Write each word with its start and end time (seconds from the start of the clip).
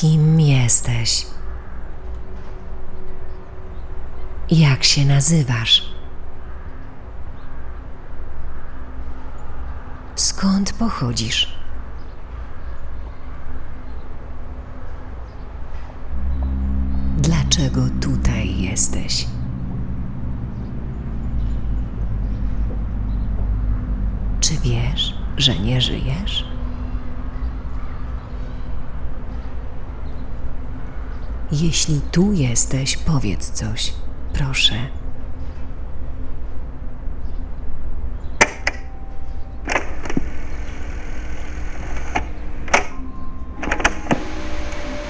Kim 0.00 0.40
jesteś? 0.40 1.26
Jak 4.50 4.84
się 4.84 5.04
nazywasz? 5.04 5.82
Skąd 10.16 10.72
pochodzisz? 10.72 11.57
Jeśli 31.60 32.00
tu 32.12 32.32
jesteś, 32.32 32.96
powiedz 32.96 33.50
coś, 33.50 33.92
proszę. 34.32 34.74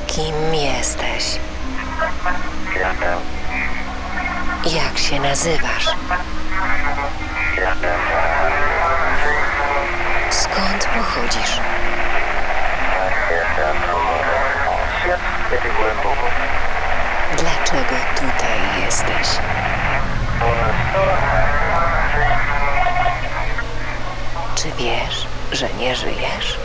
Kim 0.07 0.55
jesteś? 0.55 1.39
Jak 4.75 4.99
się 4.99 5.21
nazywasz? 5.21 5.87
Skąd 10.31 10.85
pochodzisz? 10.95 11.61
Dlaczego 17.37 17.97
tutaj 18.15 18.83
jesteś? 18.85 19.29
Czy 24.55 24.69
wiesz, 24.79 25.27
że 25.53 25.69
nie 25.79 25.97
żyjesz? 25.97 26.59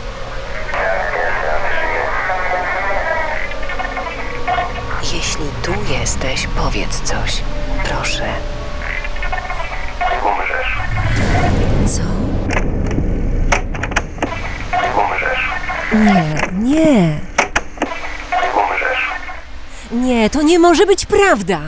Jeśli 5.12 5.46
tu 5.62 5.72
jesteś, 6.00 6.46
powiedz 6.46 7.00
coś. 7.00 7.42
Proszę. 7.84 8.26
Umrzesz. 10.24 10.78
Co? 11.86 12.02
Umrzesz. 15.00 15.48
Nie, 16.04 16.34
nie. 16.52 17.18
Umrzesz. 18.54 19.08
Nie, 19.90 20.30
to 20.30 20.42
nie 20.42 20.58
może 20.58 20.86
być 20.86 21.06
prawda. 21.06 21.60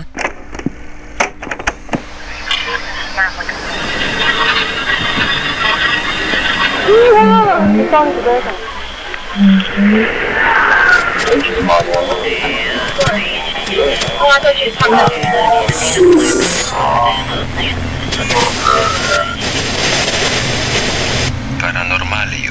Paranormalium. 21.60 22.45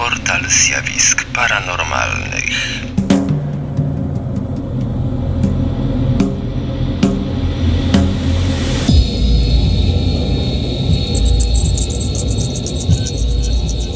Portal 0.00 0.40
zjawisk 0.48 1.24
paranormalnych. 1.24 2.44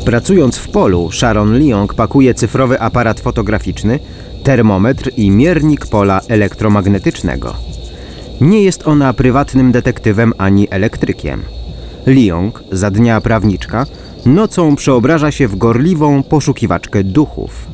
Pracując 0.04 0.56
w 0.56 0.68
polu, 0.68 1.12
Sharon 1.12 1.52
Leong 1.52 1.94
pakuje 1.94 2.34
cyfrowy 2.34 2.80
aparat 2.80 3.20
fotograficzny, 3.20 3.98
termometr 4.42 5.10
i 5.16 5.30
miernik 5.30 5.86
pola 5.86 6.20
elektromagnetycznego. 6.28 7.54
Nie 8.40 8.62
jest 8.62 8.88
ona 8.88 9.12
prywatnym 9.12 9.72
detektywem 9.72 10.32
ani 10.38 10.68
elektrykiem. 10.70 11.42
Leong, 12.06 12.62
za 12.72 12.90
dnia 12.90 13.20
prawniczka, 13.20 13.86
nocą 14.26 14.76
przeobraża 14.76 15.30
się 15.30 15.48
w 15.48 15.56
gorliwą 15.56 16.22
poszukiwaczkę 16.22 17.04
duchów. 17.04 17.66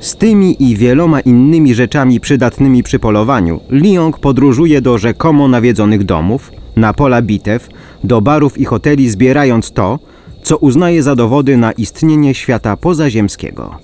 Z 0.00 0.16
tymi 0.16 0.62
i 0.62 0.76
wieloma 0.76 1.20
innymi 1.20 1.74
rzeczami 1.74 2.20
przydatnymi 2.20 2.82
przy 2.82 2.98
polowaniu, 2.98 3.60
Leong 3.70 4.18
podróżuje 4.18 4.80
do 4.80 4.98
rzekomo 4.98 5.48
nawiedzonych 5.48 6.04
domów, 6.04 6.52
na 6.76 6.92
pola 6.94 7.22
bitew, 7.22 7.68
do 8.04 8.20
barów 8.20 8.58
i 8.58 8.64
hoteli 8.64 9.10
zbierając 9.10 9.72
to, 9.72 9.98
co 10.42 10.56
uznaje 10.56 11.02
za 11.02 11.16
dowody 11.16 11.56
na 11.56 11.72
istnienie 11.72 12.34
świata 12.34 12.76
pozaziemskiego. 12.76 13.78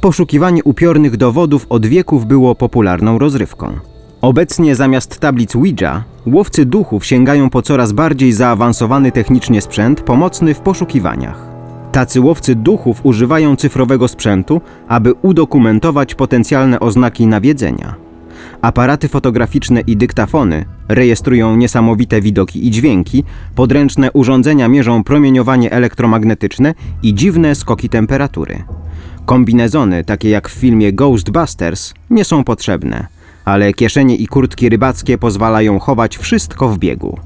Poszukiwanie 0.00 0.64
upiornych 0.64 1.16
dowodów 1.16 1.66
od 1.68 1.86
wieków 1.86 2.26
było 2.26 2.54
popularną 2.54 3.18
rozrywką. 3.18 3.93
Obecnie 4.24 4.74
zamiast 4.74 5.20
tablic 5.20 5.56
Ouija, 5.56 6.04
łowcy 6.26 6.66
duchów 6.66 7.06
sięgają 7.06 7.50
po 7.50 7.62
coraz 7.62 7.92
bardziej 7.92 8.32
zaawansowany 8.32 9.12
technicznie 9.12 9.60
sprzęt 9.60 10.00
pomocny 10.00 10.54
w 10.54 10.60
poszukiwaniach. 10.60 11.46
Tacy 11.92 12.20
łowcy 12.20 12.54
duchów 12.54 13.00
używają 13.02 13.56
cyfrowego 13.56 14.08
sprzętu, 14.08 14.60
aby 14.88 15.12
udokumentować 15.22 16.14
potencjalne 16.14 16.80
oznaki 16.80 17.26
nawiedzenia. 17.26 17.94
Aparaty 18.60 19.08
fotograficzne 19.08 19.80
i 19.80 19.96
dyktafony 19.96 20.64
rejestrują 20.88 21.56
niesamowite 21.56 22.20
widoki 22.20 22.66
i 22.66 22.70
dźwięki, 22.70 23.24
podręczne 23.54 24.12
urządzenia 24.12 24.68
mierzą 24.68 25.04
promieniowanie 25.04 25.72
elektromagnetyczne 25.72 26.74
i 27.02 27.14
dziwne 27.14 27.54
skoki 27.54 27.88
temperatury. 27.88 28.62
Kombinezony, 29.26 30.04
takie 30.04 30.30
jak 30.30 30.48
w 30.48 30.52
filmie 30.52 30.92
Ghostbusters, 30.92 31.94
nie 32.10 32.24
są 32.24 32.44
potrzebne, 32.44 33.13
ale 33.44 33.72
kieszenie 33.72 34.16
i 34.16 34.26
kurtki 34.26 34.68
rybackie 34.68 35.18
pozwalają 35.18 35.78
chować 35.78 36.18
wszystko 36.18 36.68
w 36.68 36.78
biegu. 36.78 37.18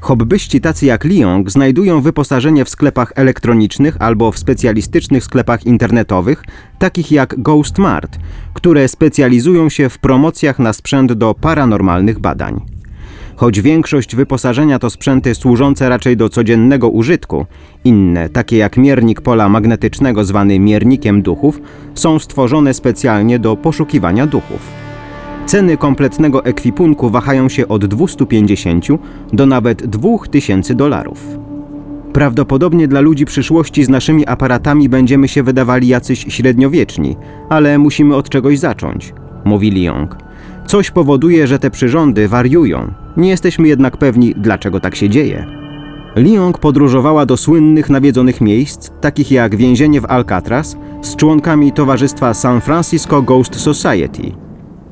Hobbyści 0.00 0.60
tacy 0.60 0.86
jak 0.86 1.04
Leong 1.04 1.50
znajdują 1.50 2.00
wyposażenie 2.00 2.64
w 2.64 2.68
sklepach 2.68 3.12
elektronicznych 3.16 3.96
albo 3.98 4.32
w 4.32 4.38
specjalistycznych 4.38 5.24
sklepach 5.24 5.66
internetowych, 5.66 6.44
takich 6.78 7.12
jak 7.12 7.34
Ghost 7.38 7.78
Mart, 7.78 8.18
które 8.54 8.88
specjalizują 8.88 9.68
się 9.68 9.88
w 9.88 9.98
promocjach 9.98 10.58
na 10.58 10.72
sprzęt 10.72 11.12
do 11.12 11.34
paranormalnych 11.34 12.18
badań. 12.18 12.60
Choć 13.36 13.60
większość 13.60 14.16
wyposażenia 14.16 14.78
to 14.78 14.90
sprzęty 14.90 15.34
służące 15.34 15.88
raczej 15.88 16.16
do 16.16 16.28
codziennego 16.28 16.88
użytku, 16.88 17.46
inne, 17.84 18.28
takie 18.28 18.56
jak 18.56 18.76
miernik 18.76 19.20
pola 19.20 19.48
magnetycznego 19.48 20.24
zwany 20.24 20.58
miernikiem 20.58 21.22
duchów, 21.22 21.60
są 21.94 22.18
stworzone 22.18 22.74
specjalnie 22.74 23.38
do 23.38 23.56
poszukiwania 23.56 24.26
duchów. 24.26 24.79
Ceny 25.50 25.76
kompletnego 25.76 26.44
ekwipunku 26.44 27.10
wahają 27.10 27.48
się 27.48 27.68
od 27.68 27.86
250 27.86 28.86
do 29.32 29.46
nawet 29.46 29.86
2000 29.86 30.74
dolarów. 30.74 31.38
Prawdopodobnie 32.12 32.88
dla 32.88 33.00
ludzi 33.00 33.24
przyszłości 33.24 33.84
z 33.84 33.88
naszymi 33.88 34.26
aparatami 34.26 34.88
będziemy 34.88 35.28
się 35.28 35.42
wydawali 35.42 35.88
jacyś 35.88 36.26
średniowieczni, 36.28 37.16
ale 37.48 37.78
musimy 37.78 38.16
od 38.16 38.28
czegoś 38.28 38.58
zacząć, 38.58 39.14
mówi 39.44 39.70
Leong. 39.70 40.16
Coś 40.66 40.90
powoduje, 40.90 41.46
że 41.46 41.58
te 41.58 41.70
przyrządy 41.70 42.28
wariują. 42.28 42.92
Nie 43.16 43.28
jesteśmy 43.28 43.68
jednak 43.68 43.96
pewni, 43.96 44.34
dlaczego 44.36 44.80
tak 44.80 44.96
się 44.96 45.08
dzieje. 45.08 45.46
Leong 46.16 46.58
podróżowała 46.58 47.26
do 47.26 47.36
słynnych 47.36 47.90
nawiedzonych 47.90 48.40
miejsc, 48.40 48.90
takich 49.00 49.30
jak 49.30 49.56
więzienie 49.56 50.00
w 50.00 50.10
Alcatraz, 50.10 50.76
z 51.02 51.16
członkami 51.16 51.72
towarzystwa 51.72 52.34
San 52.34 52.60
Francisco 52.60 53.22
Ghost 53.22 53.60
Society. 53.60 54.49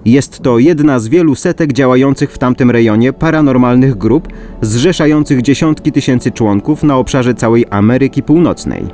Jest 0.09 0.43
to 0.43 0.59
jedna 0.59 0.99
z 0.99 1.09
wielu 1.09 1.35
setek 1.35 1.73
działających 1.73 2.33
w 2.33 2.39
tamtym 2.39 2.71
rejonie 2.71 3.13
paranormalnych 3.13 3.95
grup, 3.95 4.29
zrzeszających 4.63 5.43
dziesiątki 5.43 5.93
tysięcy 5.93 6.31
członków 6.31 6.83
na 6.83 6.97
obszarze 6.97 7.35
całej 7.35 7.65
Ameryki 7.71 8.23
Północnej. 8.23 8.87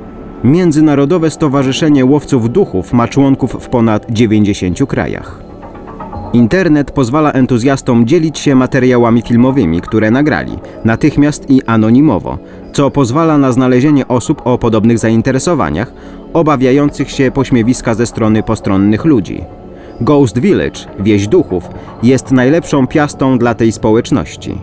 Międzynarodowe 0.43 1.29
Stowarzyszenie 1.29 2.05
Łowców 2.05 2.49
Duchów 2.49 2.93
ma 2.93 3.07
członków 3.07 3.57
w 3.59 3.69
ponad 3.69 4.05
90 4.09 4.85
krajach. 4.87 5.41
Internet 6.33 6.91
pozwala 6.91 7.31
entuzjastom 7.31 8.07
dzielić 8.07 8.39
się 8.39 8.55
materiałami 8.55 9.21
filmowymi, 9.21 9.81
które 9.81 10.11
nagrali, 10.11 10.51
natychmiast 10.85 11.49
i 11.49 11.63
anonimowo, 11.63 12.37
co 12.73 12.91
pozwala 12.91 13.37
na 13.37 13.51
znalezienie 13.51 14.07
osób 14.07 14.41
o 14.45 14.57
podobnych 14.57 14.99
zainteresowaniach, 14.99 15.93
obawiających 16.33 17.11
się 17.11 17.31
pośmiewiska 17.31 17.93
ze 17.93 18.05
strony 18.05 18.43
postronnych 18.43 19.05
ludzi. 19.05 19.41
Ghost 20.01 20.39
Village, 20.39 20.79
wieś 20.99 21.27
duchów, 21.27 21.63
jest 22.03 22.31
najlepszą 22.31 22.87
piastą 22.87 23.37
dla 23.37 23.55
tej 23.55 23.71
społeczności. 23.71 24.57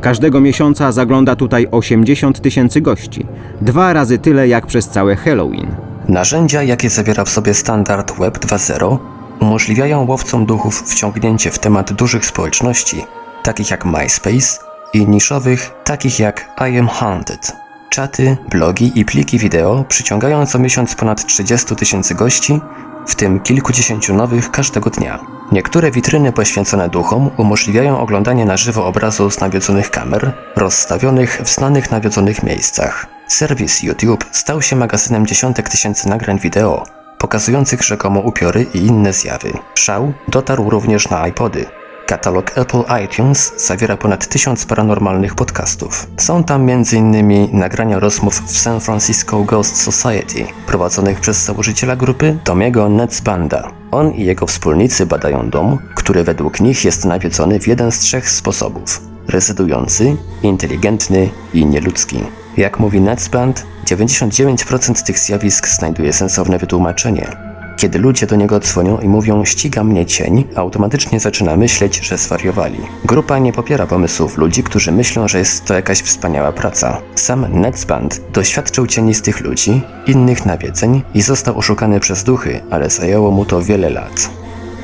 Każdego 0.00 0.40
miesiąca 0.40 0.92
zagląda 0.92 1.36
tutaj 1.36 1.66
80 1.70 2.40
tysięcy 2.40 2.80
gości, 2.80 3.26
dwa 3.60 3.92
razy 3.92 4.18
tyle 4.18 4.48
jak 4.48 4.66
przez 4.66 4.88
całe 4.88 5.16
Halloween. 5.16 5.66
Narzędzia, 6.08 6.62
jakie 6.62 6.90
zawiera 6.90 7.24
w 7.24 7.28
sobie 7.28 7.54
standard 7.54 8.18
Web 8.18 8.38
2.0, 8.38 8.98
umożliwiają 9.40 10.06
łowcom 10.06 10.46
duchów 10.46 10.82
wciągnięcie 10.82 11.50
w 11.50 11.58
temat 11.58 11.92
dużych 11.92 12.26
społeczności, 12.26 13.04
takich 13.42 13.70
jak 13.70 13.84
MySpace, 13.84 14.70
i 14.92 15.08
niszowych, 15.08 15.70
takich 15.84 16.18
jak 16.18 16.48
I 16.70 16.78
Am 16.78 16.88
Haunted. 16.88 17.52
Czaty, 17.90 18.36
blogi 18.50 18.92
i 18.94 19.04
pliki 19.04 19.38
wideo 19.38 19.84
przyciągają 19.88 20.46
co 20.46 20.58
miesiąc 20.58 20.94
ponad 20.94 21.26
30 21.26 21.76
tysięcy 21.76 22.14
gości, 22.14 22.60
w 23.06 23.14
tym 23.14 23.40
kilkudziesięciu 23.40 24.14
nowych 24.14 24.50
każdego 24.50 24.90
dnia. 24.90 25.18
Niektóre 25.52 25.90
witryny 25.90 26.32
poświęcone 26.32 26.88
duchom 26.88 27.30
umożliwiają 27.36 28.00
oglądanie 28.00 28.44
na 28.44 28.56
żywo 28.56 28.86
obrazu 28.86 29.30
z 29.30 29.40
nawiedzonych 29.40 29.90
kamer, 29.90 30.32
rozstawionych 30.56 31.40
w 31.44 31.48
znanych 31.48 31.90
nawiedzonych 31.90 32.42
miejscach. 32.42 33.06
Serwis 33.26 33.82
YouTube 33.82 34.24
stał 34.32 34.62
się 34.62 34.76
magazynem 34.76 35.26
dziesiątek 35.26 35.68
tysięcy 35.68 36.08
nagrań 36.08 36.38
wideo, 36.38 36.84
pokazujących 37.18 37.82
rzekomo 37.82 38.20
upiory 38.20 38.66
i 38.74 38.78
inne 38.78 39.12
zjawy. 39.12 39.52
Szał 39.74 40.12
dotarł 40.28 40.70
również 40.70 41.10
na 41.10 41.28
iPody, 41.28 41.66
Katalog 42.10 42.58
Apple 42.58 42.84
iTunes 43.04 43.66
zawiera 43.66 43.96
ponad 43.96 44.28
tysiąc 44.28 44.64
paranormalnych 44.64 45.34
podcastów. 45.34 46.06
Są 46.16 46.44
tam 46.44 46.70
m.in. 46.70 47.48
nagrania 47.58 47.98
rozmów 47.98 48.42
w 48.46 48.58
San 48.58 48.80
Francisco 48.80 49.44
Ghost 49.44 49.76
Society, 49.76 50.46
prowadzonych 50.66 51.20
przez 51.20 51.44
założyciela 51.44 51.96
grupy 51.96 52.38
Tomiego 52.44 52.88
Netzbanda. 52.88 53.72
On 53.90 54.12
i 54.12 54.24
jego 54.24 54.46
wspólnicy 54.46 55.06
badają 55.06 55.50
dom, 55.50 55.78
który 55.94 56.24
według 56.24 56.60
nich 56.60 56.84
jest 56.84 57.04
nawiedzony 57.04 57.60
w 57.60 57.68
jeden 57.68 57.92
z 57.92 57.98
trzech 57.98 58.30
sposobów. 58.30 59.00
Rezydujący, 59.28 60.16
inteligentny 60.42 61.28
i 61.54 61.66
nieludzki. 61.66 62.18
Jak 62.56 62.78
mówi 62.78 63.00
Netzband, 63.00 63.66
99% 63.86 65.02
tych 65.02 65.18
zjawisk 65.18 65.68
znajduje 65.68 66.12
sensowne 66.12 66.58
wytłumaczenie, 66.58 67.49
kiedy 67.80 67.98
ludzie 67.98 68.26
do 68.26 68.36
niego 68.36 68.60
dzwonią 68.60 68.98
i 68.98 69.08
mówią 69.08 69.44
ściga 69.44 69.84
mnie 69.84 70.06
cień, 70.06 70.44
automatycznie 70.56 71.20
zaczyna 71.20 71.56
myśleć, 71.56 72.00
że 72.00 72.18
zwariowali. 72.18 72.78
Grupa 73.04 73.38
nie 73.38 73.52
popiera 73.52 73.86
pomysłów 73.86 74.38
ludzi, 74.38 74.62
którzy 74.62 74.92
myślą, 74.92 75.28
że 75.28 75.38
jest 75.38 75.64
to 75.64 75.74
jakaś 75.74 76.02
wspaniała 76.02 76.52
praca. 76.52 77.00
Sam 77.14 77.60
Netzband 77.60 78.20
doświadczył 78.32 78.86
cienistych 78.86 79.40
ludzi, 79.40 79.80
innych 80.06 80.46
nawiedzeń 80.46 81.02
i 81.14 81.22
został 81.22 81.58
oszukany 81.58 82.00
przez 82.00 82.24
duchy, 82.24 82.60
ale 82.70 82.90
zajęło 82.90 83.30
mu 83.30 83.44
to 83.44 83.62
wiele 83.62 83.90
lat. 83.90 84.30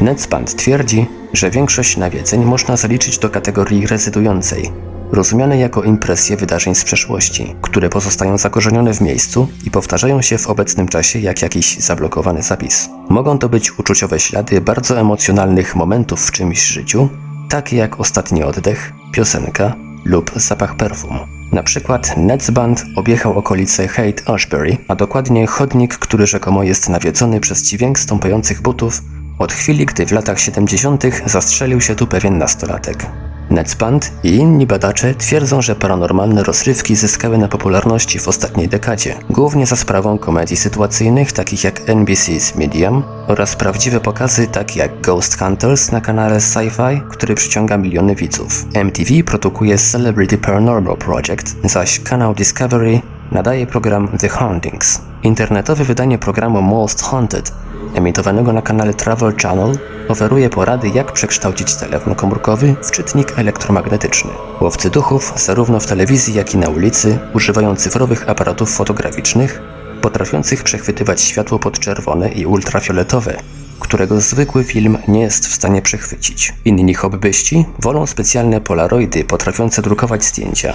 Netzband 0.01 0.57
twierdzi, 0.57 1.07
że 1.33 1.51
większość 1.51 1.97
nawiedzeń 1.97 2.45
można 2.45 2.77
zaliczyć 2.77 3.19
do 3.19 3.31
kategorii 3.31 3.87
rezydującej, 3.87 4.71
rozumiane 5.13 5.59
jako 5.59 5.83
impresje 5.83 6.37
wydarzeń 6.37 6.75
z 6.75 6.85
przeszłości, 6.85 7.55
które 7.63 7.89
pozostają 7.89 8.39
zakorzenione 8.39 8.95
w 8.95 9.01
miejscu 9.01 9.49
i 9.65 9.71
powtarzają 9.71 10.23
się 10.23 10.39
w 10.39 10.47
obecnym 10.47 10.89
czasie 10.89 11.19
jak 11.19 11.43
jakiś 11.43 11.79
zablokowany 11.79 12.43
zapis. 12.43 12.89
Mogą 13.09 13.39
to 13.39 13.49
być 13.49 13.79
uczuciowe 13.79 14.21
ślady 14.21 14.61
bardzo 14.61 15.01
emocjonalnych 15.01 15.77
momentów 15.77 16.27
w 16.27 16.33
czymś 16.33 16.67
życiu, 16.67 17.09
takie 17.49 17.77
jak 17.77 18.01
ostatni 18.01 18.43
oddech, 18.43 18.93
piosenka 19.13 19.75
lub 20.05 20.31
zapach 20.37 20.77
perfum. 20.77 21.19
Na 21.53 21.63
przykład 21.63 22.17
Netzband 22.17 22.85
objechał 22.97 23.39
okolice 23.39 23.89
Haight 23.89 24.31
Ashbury, 24.31 24.77
a 24.89 24.95
dokładnie 24.95 25.47
chodnik, 25.47 25.99
który 25.99 26.27
rzekomo 26.27 26.63
jest 26.63 26.89
nawiedzony 26.89 27.41
przez 27.41 27.63
dźwięk 27.63 27.99
stąpających 27.99 28.63
butów 28.63 29.03
od 29.39 29.53
chwili, 29.53 29.87
gdy 29.87 30.07
w 30.07 30.13
latach 30.13 30.41
70. 30.41 31.05
zastrzelił 31.27 31.81
się 31.81 31.95
tu 31.95 32.07
pewien 32.07 32.39
nastolatek. 32.39 33.07
Netzband 33.51 34.13
i 34.23 34.35
inni 34.35 34.67
badacze 34.67 35.15
twierdzą, 35.15 35.63
że 35.63 35.75
paranormalne 35.75 36.43
rozrywki 36.43 36.97
zyskały 36.97 37.39
na 37.39 37.49
popularności 37.49 38.19
w 38.19 38.29
ostatniej 38.29 38.69
dekadzie, 38.69 39.15
głównie 39.31 39.67
za 39.67 39.77
sprawą 39.77 40.19
komedii 40.19 40.57
sytuacyjnych 40.57 41.33
takich 41.33 41.65
jak 41.65 41.81
NBC's 41.89 42.59
Medium 42.59 43.03
oraz 43.27 43.57
prawdziwe 43.57 44.01
pokazy 44.01 44.47
takie 44.47 44.81
jak 44.81 45.01
Ghost 45.01 45.39
Hunters 45.39 45.93
na 45.93 46.01
kanale 46.01 46.37
Sci-Fi, 46.41 47.01
który 47.11 47.35
przyciąga 47.35 47.77
miliony 47.77 48.15
widzów. 48.15 48.65
MTV 48.75 49.25
produkuje 49.27 49.79
Celebrity 49.79 50.39
Paranormal 50.39 50.97
Project, 50.97 51.57
zaś 51.65 52.01
kanał 52.01 52.35
Discovery 52.35 53.01
nadaje 53.33 53.67
program 53.67 54.09
The 54.19 54.29
Hauntings. 54.29 55.01
Internetowe 55.23 55.85
wydanie 55.85 56.19
programu 56.19 56.63
Most 56.63 57.03
Haunted 57.03 57.53
emitowanego 57.97 58.53
na 58.53 58.63
kanale 58.63 58.95
Travel 58.95 59.37
Channel, 59.43 59.79
oferuje 60.09 60.51
porady, 60.51 60.89
jak 60.89 61.13
przekształcić 61.13 61.75
telefon 61.75 62.15
komórkowy 62.15 62.75
w 62.83 62.91
czytnik 62.91 63.39
elektromagnetyczny. 63.39 64.31
Łowcy 64.61 64.91
duchów, 64.91 65.33
zarówno 65.37 65.81
w 65.81 65.87
telewizji, 65.87 66.35
jak 66.35 66.55
i 66.55 66.57
na 66.59 66.69
ulicy, 66.69 67.19
używają 67.35 67.77
cyfrowych 67.77 68.29
aparatów 68.29 68.71
fotograficznych, 68.75 69.63
potrafiących 70.03 70.63
przechwytywać 70.63 71.21
światło 71.21 71.59
podczerwone 71.59 72.29
i 72.29 72.47
ultrafioletowe, 72.47 73.37
którego 73.81 74.21
zwykły 74.21 74.65
film 74.65 74.99
nie 75.09 75.21
jest 75.21 75.47
w 75.47 75.55
stanie 75.55 75.83
przechwycić. 75.83 76.55
Inni 76.65 76.95
hobbyści 76.95 77.65
wolą 77.79 78.07
specjalne 78.07 78.61
polaroidy 78.61 79.25
potrafiące 79.25 79.83
drukować 79.83 80.25
zdjęcia, 80.25 80.75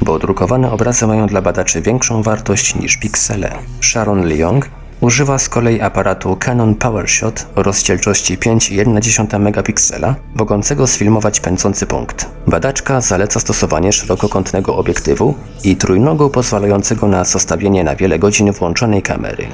bo 0.00 0.18
drukowane 0.18 0.72
obrazy 0.72 1.06
mają 1.06 1.26
dla 1.26 1.42
badaczy 1.42 1.82
większą 1.82 2.22
wartość 2.22 2.74
niż 2.74 2.96
piksele. 2.96 3.58
Sharon 3.80 4.28
Leong 4.28 4.81
Używa 5.02 5.38
z 5.38 5.48
kolei 5.48 5.80
aparatu 5.80 6.36
Canon 6.36 6.74
PowerShot 6.74 7.46
o 7.56 7.62
rozdzielczości 7.62 8.38
5,1 8.38 9.40
megapiksela, 9.40 10.14
mogącego 10.34 10.86
sfilmować 10.86 11.40
pędzący 11.40 11.86
punkt. 11.86 12.30
Badaczka 12.46 13.00
zaleca 13.00 13.40
stosowanie 13.40 13.92
szerokokątnego 13.92 14.76
obiektywu 14.76 15.34
i 15.64 15.76
trójnogu 15.76 16.30
pozwalającego 16.30 17.08
na 17.08 17.24
zostawienie 17.24 17.84
na 17.84 17.96
wiele 17.96 18.18
godzin 18.18 18.52
włączonej 18.52 19.02
kamery. 19.02 19.46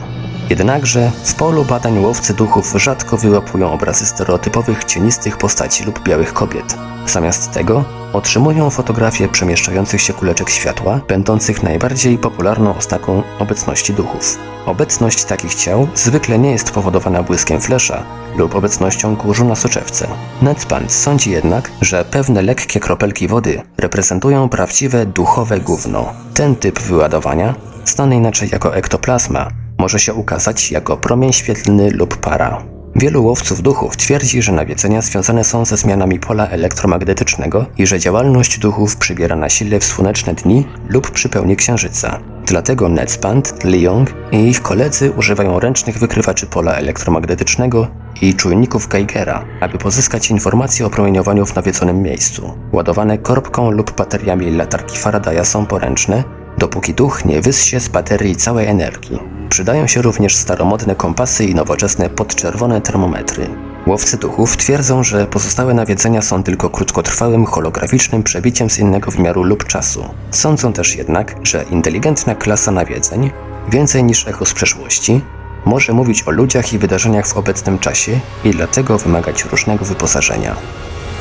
Jednakże 0.51 1.11
w 1.25 1.35
polu 1.35 1.65
badań 1.65 1.99
łowcy 1.99 2.35
duchów 2.35 2.73
rzadko 2.77 3.17
wyłapują 3.17 3.73
obrazy 3.73 4.07
stereotypowych 4.07 4.85
cienistych 4.85 5.39
postaci 5.39 5.85
lub 5.85 6.03
białych 6.03 6.33
kobiet. 6.33 6.77
Zamiast 7.07 7.53
tego 7.53 7.85
otrzymują 8.13 8.71
fotografie 8.71 9.29
przemieszczających 9.29 10.01
się 10.01 10.13
kuleczek 10.13 10.51
światła, 10.51 11.01
będących 11.09 11.63
najbardziej 11.63 12.19
popularną 12.19 12.77
oznaką 12.77 13.23
obecności 13.39 13.93
duchów. 13.95 14.39
Obecność 14.67 15.25
takich 15.25 15.55
ciał 15.55 15.89
zwykle 15.95 16.39
nie 16.39 16.51
jest 16.51 16.71
powodowana 16.71 17.23
błyskiem 17.23 17.61
flesza 17.61 18.03
lub 18.37 18.55
obecnością 18.55 19.17
kurzu 19.17 19.45
na 19.45 19.55
soczewce. 19.55 20.09
Netzband 20.43 20.93
sądzi 20.93 21.31
jednak, 21.31 21.71
że 21.81 22.05
pewne 22.05 22.43
lekkie 22.43 22.81
kropelki 22.81 23.29
wody 23.29 23.63
reprezentują 23.79 24.49
prawdziwe 24.49 25.07
duchowe 25.07 25.61
gówno. 25.61 26.13
Ten 26.35 26.57
typ 26.57 26.81
wyładowania, 26.81 27.55
znany 27.85 28.17
inaczej 28.17 28.49
jako 28.53 28.77
ektoplazma, 28.77 29.49
może 29.79 29.99
się 29.99 30.15
ukazać 30.15 30.71
jako 30.71 30.97
promień 30.97 31.33
świetlny 31.33 31.91
lub 31.91 32.17
para. 32.17 32.63
Wielu 32.97 33.25
łowców 33.25 33.63
duchów 33.63 33.97
twierdzi, 33.97 34.43
że 34.43 34.53
nawiedzenia 34.53 35.03
związane 35.03 35.45
są 35.45 35.65
ze 35.65 35.77
zmianami 35.77 36.21
pola 36.21 36.49
elektromagnetycznego 36.49 37.67
i 37.79 37.87
że 37.87 37.99
działalność 37.99 38.59
duchów 38.59 38.97
przybiera 38.97 39.37
na 39.37 39.49
sile 39.49 39.81
w 39.81 39.85
słoneczne 39.85 40.35
dni 40.35 40.67
lub 40.89 41.11
przy 41.11 41.29
pełni 41.29 41.57
księżyca. 41.57 42.21
Dlatego 42.47 42.89
Netzband, 42.89 43.65
Leong 43.65 44.15
i 44.33 44.37
ich 44.37 44.63
koledzy 44.63 45.13
używają 45.13 45.61
ręcznych 45.61 45.99
wykrywaczy 45.99 46.47
pola 46.47 46.73
elektromagnetycznego 46.73 47.89
i 48.23 48.35
czujników 48.35 48.89
Geigera, 48.89 49.45
aby 49.61 49.79
pozyskać 49.79 50.31
informacje 50.31 50.87
o 50.87 50.91
promieniowaniu 50.91 51.47
w 51.47 51.55
nawiedzonym 51.55 52.03
miejscu. 52.03 52.59
Ładowane 52.73 53.19
korbką 53.19 53.71
lub 53.71 53.97
bateriami 53.97 54.51
latarki 54.51 54.99
Faradaya 54.99 55.45
są 55.45 55.67
poręczne, 55.67 56.25
dopóki 56.59 56.95
duch 56.95 57.25
nie 57.25 57.41
wyssie 57.41 57.81
z 57.81 57.89
baterii 57.89 58.37
całej 58.37 58.67
energii. 58.67 59.38
Przydają 59.49 59.87
się 59.87 60.03
również 60.03 60.37
staromodne 60.37 60.97
kompasy 60.97 61.45
i 61.45 61.55
nowoczesne 61.55 62.11
podczerwone 62.11 62.81
termometry. 62.81 63.49
Łowcy 63.87 64.17
duchów 64.17 64.57
twierdzą, 64.57 65.03
że 65.03 65.27
pozostałe 65.27 65.75
nawiedzenia 65.75 66.23
są 66.23 66.43
tylko 66.43 66.71
krótkotrwałym 66.71 67.45
holograficznym 67.45 68.23
przebiciem 68.23 68.71
z 68.71 68.79
innego 68.79 69.11
wymiaru 69.11 69.43
lub 69.43 69.65
czasu. 69.65 70.05
Sądzą 70.31 70.73
też 70.73 70.97
jednak, 70.97 71.37
że 71.43 71.65
inteligentna 71.71 72.35
klasa 72.35 72.71
nawiedzeń, 72.73 73.31
więcej 73.73 74.05
niż 74.05 74.29
echo 74.29 74.45
z 74.45 74.55
przeszłości, 74.55 75.21
może 75.65 75.93
mówić 75.93 76.23
o 76.23 76.31
ludziach 76.31 76.73
i 76.73 76.79
wydarzeniach 76.79 77.27
w 77.27 77.37
obecnym 77.37 77.79
czasie 77.79 78.21
i 78.45 78.51
dlatego 78.51 78.99
wymagać 78.99 79.45
różnego 79.45 79.85
wyposażenia. 79.85 80.57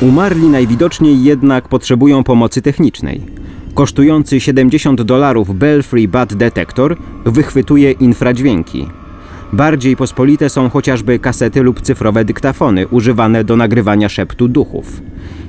Umarli 0.02 0.48
najwidoczniej 0.48 1.24
jednak 1.24 1.68
potrzebują 1.68 2.24
pomocy 2.24 2.62
technicznej. 2.62 3.22
Kosztujący 3.78 4.40
70 4.40 5.02
dolarów 5.02 5.56
Belfry 5.56 6.08
Bat 6.08 6.34
Detector 6.34 6.98
wychwytuje 7.26 7.92
infradźwięki. 7.92 8.88
Bardziej 9.54 9.96
pospolite 9.96 10.50
są 10.50 10.70
chociażby 10.70 11.20
kasety 11.20 11.64
lub 11.64 11.82
cyfrowe 11.82 12.26
dyktafony 12.26 12.88
używane 12.88 13.44
do 13.44 13.56
nagrywania 13.56 14.10
szeptu 14.10 14.48
duchów. 14.48 15.02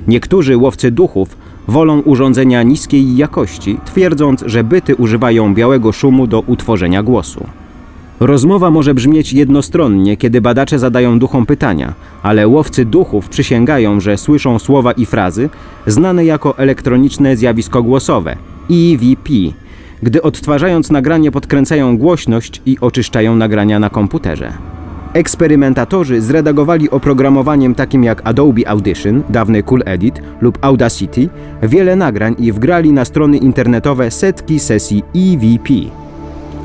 Niektórzy 0.07 0.57
łowcy 0.57 0.91
duchów 0.91 1.37
wolą 1.67 1.99
urządzenia 1.99 2.63
niskiej 2.63 3.17
jakości, 3.17 3.77
twierdząc, 3.85 4.43
że 4.45 4.63
byty 4.63 4.95
używają 4.95 5.53
białego 5.53 5.91
szumu 5.91 6.27
do 6.27 6.39
utworzenia 6.39 7.03
głosu. 7.03 7.45
Rozmowa 8.19 8.71
może 8.71 8.93
brzmieć 8.93 9.33
jednostronnie, 9.33 10.17
kiedy 10.17 10.41
badacze 10.41 10.79
zadają 10.79 11.19
duchom 11.19 11.45
pytania, 11.45 11.93
ale 12.23 12.47
łowcy 12.47 12.85
duchów 12.85 13.29
przysięgają, 13.29 13.99
że 13.99 14.17
słyszą 14.17 14.59
słowa 14.59 14.91
i 14.91 15.05
frazy 15.05 15.49
znane 15.87 16.25
jako 16.25 16.57
elektroniczne 16.57 17.37
zjawisko 17.37 17.83
głosowe 17.83 18.35
EVP, 18.71 19.29
gdy 20.03 20.21
odtwarzając 20.21 20.91
nagranie 20.91 21.31
podkręcają 21.31 21.97
głośność 21.97 22.61
i 22.65 22.77
oczyszczają 22.81 23.35
nagrania 23.35 23.79
na 23.79 23.89
komputerze. 23.89 24.53
Eksperymentatorzy 25.13 26.21
zredagowali 26.21 26.89
oprogramowaniem 26.89 27.75
takim 27.75 28.03
jak 28.03 28.21
Adobe 28.23 28.67
Audition, 28.67 29.23
dawny 29.29 29.63
Cool 29.63 29.83
Edit 29.85 30.21
lub 30.41 30.57
Audacity, 30.61 31.29
wiele 31.63 31.95
nagrań 31.95 32.35
i 32.39 32.51
wgrali 32.51 32.91
na 32.91 33.05
strony 33.05 33.37
internetowe 33.37 34.11
setki 34.11 34.59
sesji 34.59 35.03
EVP. 35.15 35.73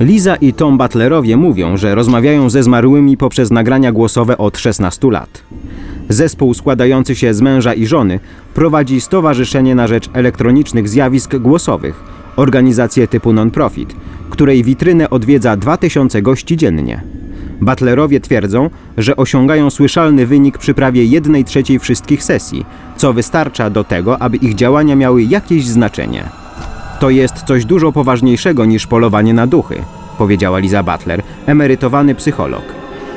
Liza 0.01 0.37
i 0.37 0.53
Tom 0.53 0.79
Butlerowie 0.79 1.37
mówią, 1.37 1.77
że 1.77 1.95
rozmawiają 1.95 2.51
ze 2.51 2.63
zmarłymi 2.63 3.17
poprzez 3.17 3.51
nagrania 3.51 3.93
głosowe 3.93 4.39
od 4.39 4.59
16 4.59 5.11
lat. 5.11 5.43
Zespół 6.09 6.55
składający 6.55 7.15
się 7.15 7.35
z 7.35 7.41
męża 7.41 7.75
i 7.75 7.87
żony 7.87 8.21
prowadzi 8.55 9.01
Stowarzyszenie 9.01 9.75
na 9.75 9.87
Rzecz 9.87 10.11
Elektronicznych 10.13 10.89
Zjawisk 10.89 11.37
Głosowych, 11.37 12.05
organizację 12.37 13.09
typu 13.09 13.33
non-profit, 13.33 13.97
której 14.31 14.65
witrynę 14.65 15.11
odwiedza 15.11 15.57
2000 15.57 16.23
gości 16.23 16.57
dziennie. 16.57 17.03
Butlerowie 17.61 18.21
twierdzą, 18.21 18.71
że 18.99 19.17
osiągają 19.17 19.71
słyszalny 19.71 20.27
wynik 20.27 20.59
przy 20.59 20.75
prawie 20.75 21.05
1 21.05 21.45
trzeciej 21.45 21.79
wszystkich 21.79 22.23
sesji, 22.23 22.67
co 22.97 23.13
wystarcza 23.13 23.71
do 23.71 23.85
tego, 23.85 24.23
aby 24.23 24.37
ich 24.37 24.55
działania 24.55 24.97
miały 24.97 25.23
jakieś 25.23 25.67
znaczenie. 25.67 26.44
To 27.05 27.11
jest 27.11 27.43
coś 27.43 27.65
dużo 27.65 27.93
poważniejszego 27.93 28.65
niż 28.65 28.87
polowanie 28.87 29.35
na 29.35 29.47
duchy, 29.47 29.83
powiedziała 30.19 30.59
Liza 30.59 30.83
Butler, 30.83 31.23
emerytowany 31.47 32.15
psycholog. 32.15 32.63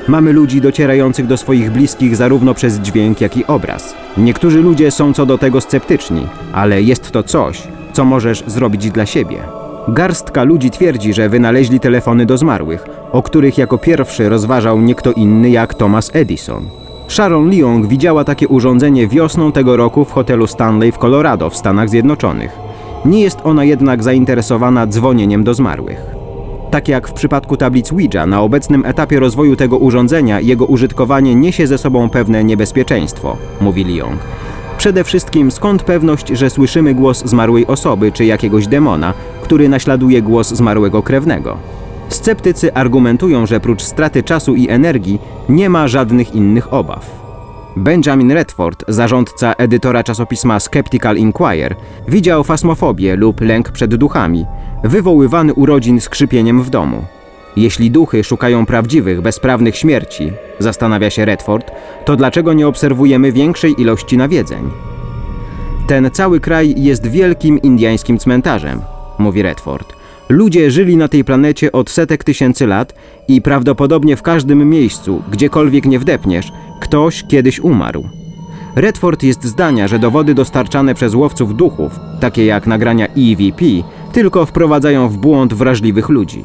Mamy 0.08 0.34
ludzi 0.34 0.62
docierających 0.62 1.28
do 1.28 1.38
swoich 1.38 1.72
bliskich 1.72 2.16
zarówno 2.16 2.54
przez 2.54 2.80
dźwięk, 2.80 3.22
jak 3.22 3.38
i 3.38 3.46
obraz. 3.46 3.96
Niektórzy 4.18 4.62
ludzie 4.62 4.92
są 4.92 5.14
co 5.14 5.26
do 5.26 5.38
tego 5.38 5.62
sceptyczni, 5.62 6.28
ale 6.54 6.82
jest 6.82 7.12
to 7.12 7.24
coś, 7.24 7.64
co 7.94 8.06
możesz 8.06 8.44
zrobić 8.48 8.92
dla 8.92 9.06
siebie. 9.06 9.38
Garstka 9.88 10.44
ludzi 10.44 10.70
twierdzi, 10.70 11.14
że 11.14 11.30
wynaleźli 11.30 11.80
telefony 11.80 12.26
do 12.26 12.38
zmarłych, 12.38 12.86
o 13.12 13.24
których 13.24 13.58
jako 13.58 13.78
pierwszy 13.78 14.30
rozważał 14.30 14.82
nie 14.82 14.96
kto 14.96 15.12
inny 15.12 15.50
jak 15.50 15.74
Thomas 15.74 16.12
Edison. 16.14 16.66
Sharon 17.08 17.50
Leong 17.50 17.88
widziała 17.88 18.24
takie 18.24 18.48
urządzenie 18.48 19.08
wiosną 19.08 19.52
tego 19.52 19.78
roku 19.78 20.06
w 20.06 20.12
hotelu 20.12 20.48
Stanley 20.48 20.92
w 20.92 20.98
Colorado 20.98 21.50
w 21.50 21.58
Stanach 21.58 21.90
Zjednoczonych. 21.90 22.67
Nie 23.06 23.22
jest 23.22 23.40
ona 23.44 23.64
jednak 23.64 24.04
zainteresowana 24.04 24.88
dzwonieniem 24.88 25.44
do 25.44 25.54
zmarłych. 25.54 26.02
Tak 26.72 26.88
jak 26.88 27.08
w 27.08 27.14
przypadku 27.14 27.58
tablic 27.58 27.92
Ouija, 27.92 28.26
na 28.26 28.42
obecnym 28.42 28.86
etapie 28.86 29.20
rozwoju 29.20 29.56
tego 29.56 29.78
urządzenia 29.78 30.40
jego 30.40 30.66
użytkowanie 30.66 31.36
niesie 31.36 31.68
ze 31.68 31.78
sobą 31.78 32.10
pewne 32.10 32.44
niebezpieczeństwo, 32.44 33.38
mówi 33.62 33.84
Leong. 33.84 34.20
Przede 34.78 35.04
wszystkim 35.04 35.52
skąd 35.52 35.84
pewność, 35.84 36.28
że 36.28 36.50
słyszymy 36.50 36.94
głos 36.94 37.26
zmarłej 37.26 37.68
osoby 37.68 38.12
czy 38.12 38.26
jakiegoś 38.26 38.68
demona, 38.68 39.14
który 39.42 39.70
naśladuje 39.70 40.22
głos 40.22 40.50
zmarłego 40.54 41.04
krewnego? 41.04 41.58
Sceptycy 42.10 42.74
argumentują, 42.74 43.46
że 43.46 43.60
prócz 43.60 43.82
straty 43.82 44.24
czasu 44.24 44.56
i 44.56 44.70
energii 44.70 45.20
nie 45.50 45.70
ma 45.70 45.88
żadnych 45.88 46.36
innych 46.36 46.74
obaw. 46.74 47.27
Benjamin 47.78 48.32
Redford, 48.32 48.84
zarządca 48.88 49.54
edytora 49.54 50.04
czasopisma 50.04 50.60
Skeptical 50.60 51.18
Inquirer, 51.18 51.76
widział 52.08 52.44
fasmofobię 52.44 53.16
lub 53.16 53.42
lęk 53.42 53.72
przed 53.72 53.96
duchami, 53.96 54.46
wywoływany 54.84 55.54
urodzin 55.54 56.02
skrzypieniem 56.02 56.64
w 56.64 56.70
domu. 56.70 57.06
Jeśli 57.56 57.92
duchy 57.92 58.24
szukają 58.24 58.66
prawdziwych, 58.66 59.22
bezprawnych 59.22 59.76
śmierci, 59.76 60.32
zastanawia 60.60 61.10
się 61.10 61.26
Redford, 61.26 61.72
to 62.06 62.16
dlaczego 62.16 62.54
nie 62.54 62.68
obserwujemy 62.68 63.32
większej 63.32 63.82
ilości 63.82 64.18
nawiedzeń? 64.18 64.70
Ten 65.88 66.12
cały 66.12 66.40
kraj 66.40 66.74
jest 66.78 67.08
wielkim 67.08 67.62
indyjskim 67.62 68.18
cmentarzem, 68.18 68.82
mówi 69.18 69.42
Redford. 69.42 69.97
Ludzie 70.30 70.72
żyli 70.72 70.98
na 70.98 71.08
tej 71.08 71.24
planecie 71.24 71.72
od 71.72 71.90
setek 71.90 72.24
tysięcy 72.24 72.68
lat 72.68 72.94
i 73.28 73.42
prawdopodobnie 73.42 74.16
w 74.16 74.22
każdym 74.22 74.70
miejscu, 74.70 75.24
gdziekolwiek 75.32 75.86
nie 75.86 76.00
wdepniesz, 76.00 76.52
ktoś 76.80 77.24
kiedyś 77.28 77.60
umarł. 77.60 78.04
Redford 78.76 79.24
jest 79.24 79.44
zdania, 79.44 79.88
że 79.88 80.00
dowody 80.00 80.34
dostarczane 80.34 80.94
przez 80.96 81.16
łowców 81.16 81.56
duchów, 81.56 82.00
takie 82.20 82.46
jak 82.46 82.68
nagrania 82.68 83.08
EVP, 83.08 83.66
tylko 84.14 84.46
wprowadzają 84.46 85.10
w 85.10 85.18
błąd 85.18 85.54
wrażliwych 85.54 86.10
ludzi. 86.10 86.44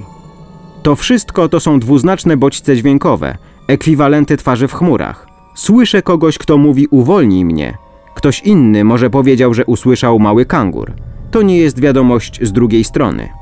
To 0.83 0.97
wszystko 0.97 1.49
to 1.49 1.61
są 1.61 1.81
dwuznaczne 1.81 2.37
bodźce 2.37 2.77
dźwiękowe, 2.77 3.37
ekwiwalenty 3.69 4.37
twarzy 4.37 4.69
w 4.69 4.73
chmurach. 4.73 5.27
Słyszę 5.55 6.03
kogoś, 6.03 6.39
kto 6.39 6.59
mówi 6.59 6.87
uwolnij 6.91 7.45
mnie. 7.45 7.79
Ktoś 8.15 8.41
inny 8.41 8.85
może 8.85 9.11
powiedział, 9.11 9.55
że 9.55 9.65
usłyszał 9.65 10.19
mały 10.19 10.47
kangur. 10.47 10.93
To 11.31 11.43
nie 11.43 11.59
jest 11.59 11.81
wiadomość 11.81 12.39
z 12.43 12.53
drugiej 12.53 12.85
strony. 12.85 13.42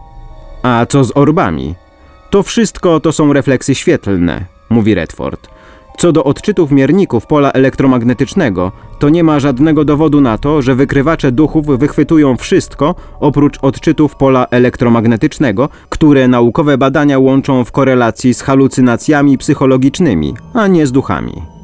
A 0.62 0.86
co 0.86 1.04
z 1.04 1.12
orbami? 1.14 1.74
To 2.30 2.42
wszystko 2.42 3.00
to 3.00 3.12
są 3.12 3.32
refleksy 3.32 3.74
świetlne, 3.74 4.44
mówi 4.70 4.94
Redford. 4.94 5.48
Co 5.98 6.12
do 6.12 6.24
odczytów 6.24 6.70
mierników 6.70 7.26
pola 7.26 7.52
elektromagnetycznego, 7.52 8.72
to 8.98 9.08
nie 9.08 9.24
ma 9.24 9.40
żadnego 9.40 9.84
dowodu 9.84 10.20
na 10.20 10.38
to, 10.38 10.62
że 10.62 10.74
wykrywacze 10.74 11.32
duchów 11.32 11.66
wychwytują 11.66 12.36
wszystko 12.36 12.94
oprócz 13.20 13.58
odczytów 13.62 14.16
pola 14.16 14.46
elektromagnetycznego, 14.50 15.68
które 15.88 16.28
naukowe 16.28 16.78
badania 16.78 17.18
łączą 17.18 17.64
w 17.64 17.72
korelacji 17.72 18.34
z 18.34 18.42
halucynacjami 18.42 19.38
psychologicznymi, 19.38 20.34
a 20.54 20.66
nie 20.66 20.86
z 20.86 20.92
duchami. 20.92 21.59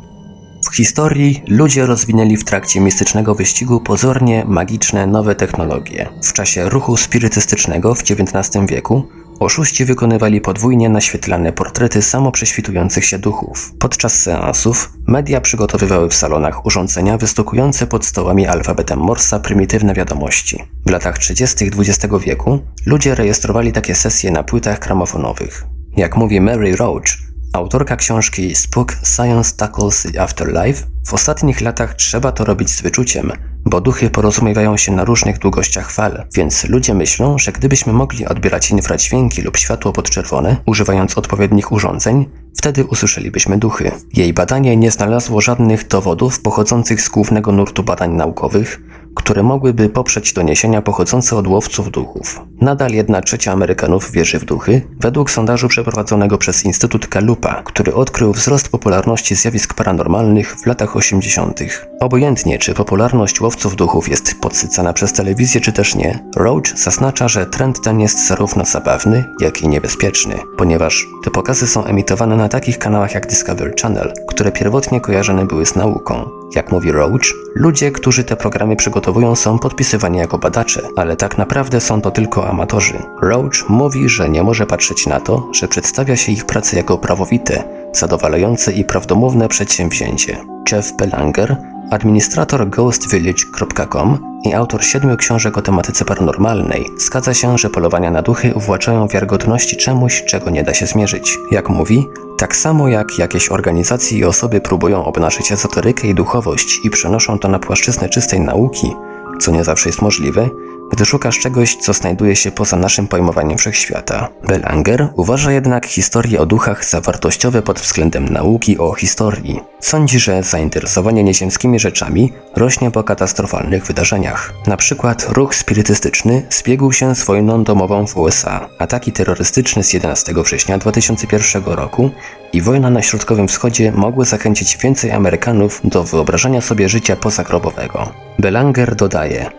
W 0.71 0.77
historii 0.77 1.43
ludzie 1.49 1.87
rozwinęli 1.87 2.37
w 2.37 2.45
trakcie 2.45 2.81
mistycznego 2.81 3.35
wyścigu 3.35 3.81
pozornie 3.81 4.45
magiczne 4.49 5.07
nowe 5.07 5.35
technologie. 5.35 6.09
W 6.23 6.33
czasie 6.33 6.69
ruchu 6.69 6.97
spirytystycznego 6.97 7.95
w 7.95 8.03
XIX 8.03 8.67
wieku 8.69 9.09
Oszuści 9.41 9.85
wykonywali 9.85 10.41
podwójnie 10.41 10.89
naświetlane 10.89 11.53
portrety 11.53 12.03
samoprześwitujących 12.03 13.05
się 13.05 13.19
duchów. 13.19 13.73
Podczas 13.79 14.21
seansów 14.21 14.93
media 15.07 15.41
przygotowywały 15.41 16.09
w 16.09 16.15
salonach 16.15 16.67
urządzenia 16.67 17.19
wystukujące 17.19 17.87
pod 17.87 18.05
stołami 18.05 18.47
alfabetem 18.47 18.99
Morsa 18.99 19.41
prymitywne 19.41 19.95
wiadomości. 19.95 20.65
W 20.87 20.91
latach 20.91 21.19
30. 21.19 21.71
XX 21.79 22.15
wieku 22.21 22.59
ludzie 22.87 23.15
rejestrowali 23.15 23.73
takie 23.73 23.95
sesje 23.95 24.31
na 24.31 24.43
płytach 24.43 24.81
gramofonowych. 24.81 25.65
Jak 25.97 26.17
mówi 26.17 26.41
Mary 26.41 26.77
Roach, 26.77 27.19
autorka 27.53 27.97
książki 27.97 28.55
Spook 28.55 28.93
Science 29.17 29.57
Tackles 29.57 30.03
the 30.03 30.23
Afterlife, 30.23 30.87
w 31.07 31.15
ostatnich 31.15 31.61
latach 31.61 31.95
trzeba 31.95 32.33
to 32.33 32.45
robić 32.45 32.71
z 32.71 32.83
wyczuciem, 32.83 33.33
bo 33.65 33.81
duchy 33.81 34.11
porozumiewają 34.11 34.77
się 34.77 34.93
na 34.93 35.05
różnych 35.05 35.39
długościach 35.39 35.91
fal, 35.91 36.25
więc 36.35 36.69
ludzie 36.69 36.95
myślą, 36.95 37.39
że 37.39 37.53
gdybyśmy 37.53 37.93
mogli 37.93 38.27
odbierać 38.27 38.71
infradźwięki 38.71 39.43
lub 39.43 39.57
światło 39.57 39.93
podczerwone, 39.93 40.57
używając 40.67 41.19
odpowiednich 41.19 41.73
urządzeń, 41.73 42.27
wtedy 42.57 42.85
usłyszelibyśmy 42.85 43.59
duchy. 43.59 43.93
Jej 44.13 44.33
badanie 44.33 44.77
nie 44.77 44.91
znalazło 44.91 45.41
żadnych 45.41 45.89
dowodów 45.89 46.41
pochodzących 46.41 47.01
z 47.03 47.09
głównego 47.09 47.53
nurtu 47.53 47.83
badań 47.83 48.13
naukowych, 48.13 48.81
które 49.17 49.43
mogłyby 49.43 49.89
poprzeć 49.89 50.33
doniesienia 50.33 50.83
pochodzące 50.83 51.37
od 51.37 51.47
łowców 51.47 51.91
duchów. 51.91 52.41
Nadal 52.61 52.91
jedna 52.91 53.21
trzecia 53.21 53.53
Amerykanów 53.53 54.13
wierzy 54.13 54.39
w 54.39 54.45
duchy, 54.45 54.83
według 55.01 55.31
sondażu 55.31 55.69
przeprowadzonego 55.69 56.39
przez 56.39 56.65
Instytut 56.65 57.07
Kalupa, 57.07 57.63
który 57.65 57.95
odkrył 57.95 58.33
wzrost 58.33 58.69
popularności 58.69 59.35
zjawisk 59.35 59.75
paranormalnych 59.75 60.57
w 60.57 60.67
latach 60.67 60.97
80. 60.97 61.61
Obojętnie, 62.01 62.59
czy 62.59 62.75
popularność 62.75 63.41
łowców 63.41 63.77
duchów 63.77 64.09
jest 64.09 64.41
podsycana 64.41 64.93
przez 64.93 65.13
telewizję, 65.13 65.61
czy 65.61 65.73
też 65.73 65.95
nie, 65.95 66.19
Roach 66.37 66.79
zaznacza, 66.79 67.29
że 67.29 67.47
trend 67.47 67.81
ten 67.81 68.01
jest 68.01 68.27
zarówno 68.29 68.65
zabawny, 68.65 69.25
jak 69.41 69.63
i 69.63 69.69
niebezpieczny, 69.69 70.35
ponieważ 70.59 71.07
te 71.25 71.31
pokazy 71.31 71.67
są 71.67 71.85
emitowane 71.85 72.37
na 72.37 72.49
takich 72.49 72.79
kanałach 72.79 73.15
jak 73.15 73.27
Discovery 73.27 73.75
Channel, 73.83 74.13
które 74.29 74.53
pierwotnie 74.53 75.01
kojarzone 75.01 75.47
były 75.47 75.67
z 75.67 75.77
nauką. 75.77 76.46
Jak 76.55 76.73
mówi 76.73 76.93
Roach, 76.93 77.33
ludzie, 77.55 77.91
którzy 77.91 78.25
te 78.25 78.37
programy 78.37 78.77
przygotowują 78.77 79.37
są 79.37 79.59
podpisywani 79.59 80.19
jako 80.19 80.39
badacze, 80.39 80.83
ale 80.97 81.17
tak 81.17 81.39
naprawdę 81.39 81.81
są 81.81 82.01
to 82.03 82.11
tylko 82.11 82.49
amatorzy. 82.49 83.03
Roach 83.23 83.69
mówi, 83.69 84.09
że 84.09 84.29
nie 84.29 84.43
może 84.43 84.67
patrzeć 84.67 85.07
na 85.07 85.21
to, 85.21 85.49
że 85.53 85.69
przedstawia 85.69 86.17
się 86.17 86.33
ich 86.33 86.47
pracę 86.47 86.77
jako 86.77 86.99
prawowite, 86.99 87.65
zadowalające 87.93 88.73
i 88.73 88.85
prawdomówne 88.85 89.49
przedsięwzięcie. 89.49 90.37
Jeff 90.73 90.93
Belanger, 90.97 91.57
administrator 91.91 92.69
ghostvillage.com 92.69 94.19
i 94.45 94.55
autor 94.55 94.85
siedmiu 94.85 95.17
książek 95.17 95.59
o 95.59 95.63
tematyce 95.63 96.05
paranormalnej, 96.05 96.91
zgadza 96.99 97.35
się, 97.35 97.59
że 97.59 97.71
polowania 97.71 98.11
na 98.11 98.23
duchy 98.23 98.55
uwłaczają 98.55 99.09
wiarygodności 99.09 99.77
czemuś, 99.77 100.25
czego 100.25 100.51
nie 100.51 100.63
da 100.63 100.75
się 100.75 100.87
zmierzyć. 100.87 101.39
Jak 101.51 101.69
mówi, 101.69 102.09
tak 102.39 102.57
samo 102.57 102.89
jak 102.89 103.19
jakieś 103.19 103.49
organizacje 103.49 104.19
i 104.19 104.25
osoby 104.25 104.61
próbują 104.61 105.05
obnażyć 105.05 105.53
ezoterykę 105.53 106.09
i 106.09 106.15
duchowość 106.15 106.81
i 106.85 106.91
przenoszą 106.91 107.39
to 107.39 107.49
na 107.49 107.59
płaszczyznę 107.59 108.09
czystej 108.09 108.41
nauki, 108.41 108.93
co 109.41 109.53
nie 109.53 109.65
zawsze 109.65 109.89
jest 109.89 110.03
możliwe, 110.03 110.51
gdy 110.93 111.05
szukasz 111.05 111.39
czegoś, 111.39 111.77
co 111.77 111.93
znajduje 111.93 112.37
się 112.37 112.51
poza 112.51 112.77
naszym 112.77 113.09
pojmowaniem 113.09 113.59
wszechświata. 113.59 114.29
Belanger 114.49 115.09
uważa 115.17 115.53
jednak 115.53 115.87
historie 115.87 116.41
o 116.41 116.47
duchach 116.47 116.85
za 116.85 117.01
wartościowe 117.01 117.63
pod 117.63 117.81
względem 117.81 118.29
nauki 118.29 118.79
o 118.79 118.95
historii. 118.95 119.61
Sądzi, 119.81 120.19
że 120.19 120.43
zainteresowanie 120.43 121.25
nieziemskimi 121.25 121.79
rzeczami 121.79 122.33
rośnie 122.57 122.91
po 122.91 123.05
katastrofalnych 123.05 123.87
wydarzeniach. 123.87 124.53
Na 124.67 124.77
przykład 124.77 125.27
ruch 125.29 125.55
spirytystyczny 125.55 126.43
zbiegł 126.51 126.93
się 126.93 127.15
z 127.15 127.25
wojną 127.25 127.65
domową 127.65 128.07
w 128.07 128.17
USA, 128.17 128.69
ataki 128.79 129.13
terrorystyczne 129.13 129.83
z 129.83 129.93
11 129.93 130.35
września 130.35 130.79
2001 130.79 131.65
roku 131.65 132.11
i 132.53 132.61
wojna 132.63 132.91
na 132.91 133.03
Środkowym 133.03 133.49
Wschodzie 133.49 133.93
mogły 133.93 134.25
zachęcić 134.25 134.77
więcej 134.77 135.11
Amerykanów 135.11 135.81
do 135.85 136.05
wyobrażania 136.05 136.61
sobie 136.61 136.89
życia 136.89 137.17
pozagrobowego. 137.17 138.13
Belanger 138.39 138.97
dodaje, 138.97 139.51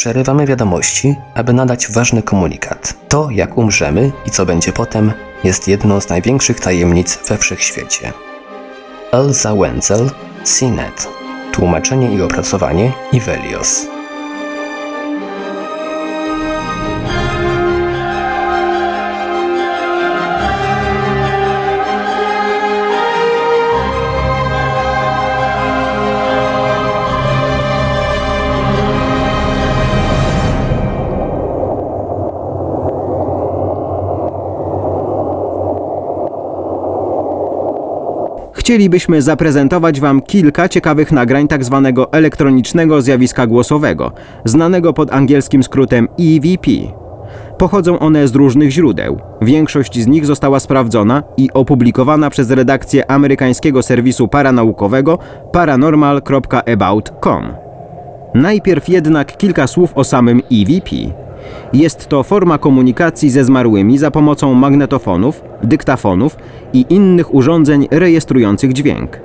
Przerywamy 0.00 0.46
wiadomości, 0.46 1.16
aby 1.34 1.52
nadać 1.52 1.88
ważny 1.88 2.22
komunikat. 2.22 2.94
To, 3.08 3.30
jak 3.30 3.58
umrzemy 3.58 4.12
i 4.26 4.30
co 4.30 4.46
będzie 4.46 4.72
potem, 4.72 5.12
jest 5.44 5.68
jedną 5.68 6.00
z 6.00 6.08
największych 6.08 6.60
tajemnic 6.60 7.18
we 7.28 7.38
wszechświecie. 7.38 8.12
Elza 9.12 9.54
Wenzel, 9.54 10.10
CNET. 10.44 11.08
Tłumaczenie 11.52 12.12
i 12.12 12.22
opracowanie 12.22 12.92
Ivelios. 13.12 13.99
Chcielibyśmy 38.70 39.22
zaprezentować 39.22 40.00
Wam 40.00 40.22
kilka 40.22 40.68
ciekawych 40.68 41.12
nagrań 41.12 41.48
tzw. 41.48 41.82
Tak 41.84 41.94
elektronicznego 42.12 43.02
zjawiska 43.02 43.46
głosowego, 43.46 44.12
znanego 44.44 44.92
pod 44.92 45.12
angielskim 45.12 45.62
skrótem 45.62 46.08
EVP. 46.20 46.70
Pochodzą 47.58 47.98
one 47.98 48.28
z 48.28 48.34
różnych 48.34 48.70
źródeł. 48.70 49.20
Większość 49.42 49.98
z 49.98 50.06
nich 50.06 50.26
została 50.26 50.60
sprawdzona 50.60 51.22
i 51.36 51.48
opublikowana 51.54 52.30
przez 52.30 52.50
redakcję 52.50 53.10
amerykańskiego 53.10 53.82
serwisu 53.82 54.28
paranaukowego 54.28 55.18
paranormal.about.com. 55.52 57.52
Najpierw 58.34 58.88
jednak 58.88 59.36
kilka 59.36 59.66
słów 59.66 59.92
o 59.94 60.04
samym 60.04 60.42
EVP. 60.52 60.90
Jest 61.72 62.08
to 62.08 62.22
forma 62.22 62.58
komunikacji 62.58 63.30
ze 63.30 63.44
zmarłymi 63.44 63.98
za 63.98 64.10
pomocą 64.10 64.54
magnetofonów, 64.54 65.42
dyktafonów 65.62 66.36
i 66.72 66.86
innych 66.90 67.34
urządzeń 67.34 67.88
rejestrujących 67.90 68.72
dźwięk. 68.72 69.20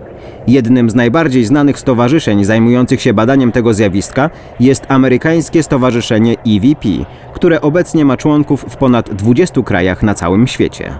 Jednym 0.47 0.89
z 0.89 0.95
najbardziej 0.95 1.45
znanych 1.45 1.79
stowarzyszeń 1.79 2.43
zajmujących 2.43 3.01
się 3.01 3.13
badaniem 3.13 3.51
tego 3.51 3.73
zjawiska 3.73 4.29
jest 4.59 4.85
amerykańskie 4.87 5.63
stowarzyszenie 5.63 6.35
EVP, 6.47 6.89
które 7.33 7.61
obecnie 7.61 8.05
ma 8.05 8.17
członków 8.17 8.65
w 8.69 8.75
ponad 8.75 9.13
20 9.13 9.61
krajach 9.61 10.03
na 10.03 10.13
całym 10.13 10.47
świecie. 10.47 10.93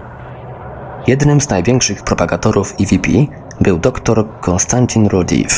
Jednym 1.06 1.40
z 1.40 1.50
największych 1.50 2.02
propagatorów 2.02 2.74
EVP 2.80 3.10
był 3.60 3.78
dr 3.78 4.24
Konstantin 4.40 5.06
Rodiv, 5.06 5.48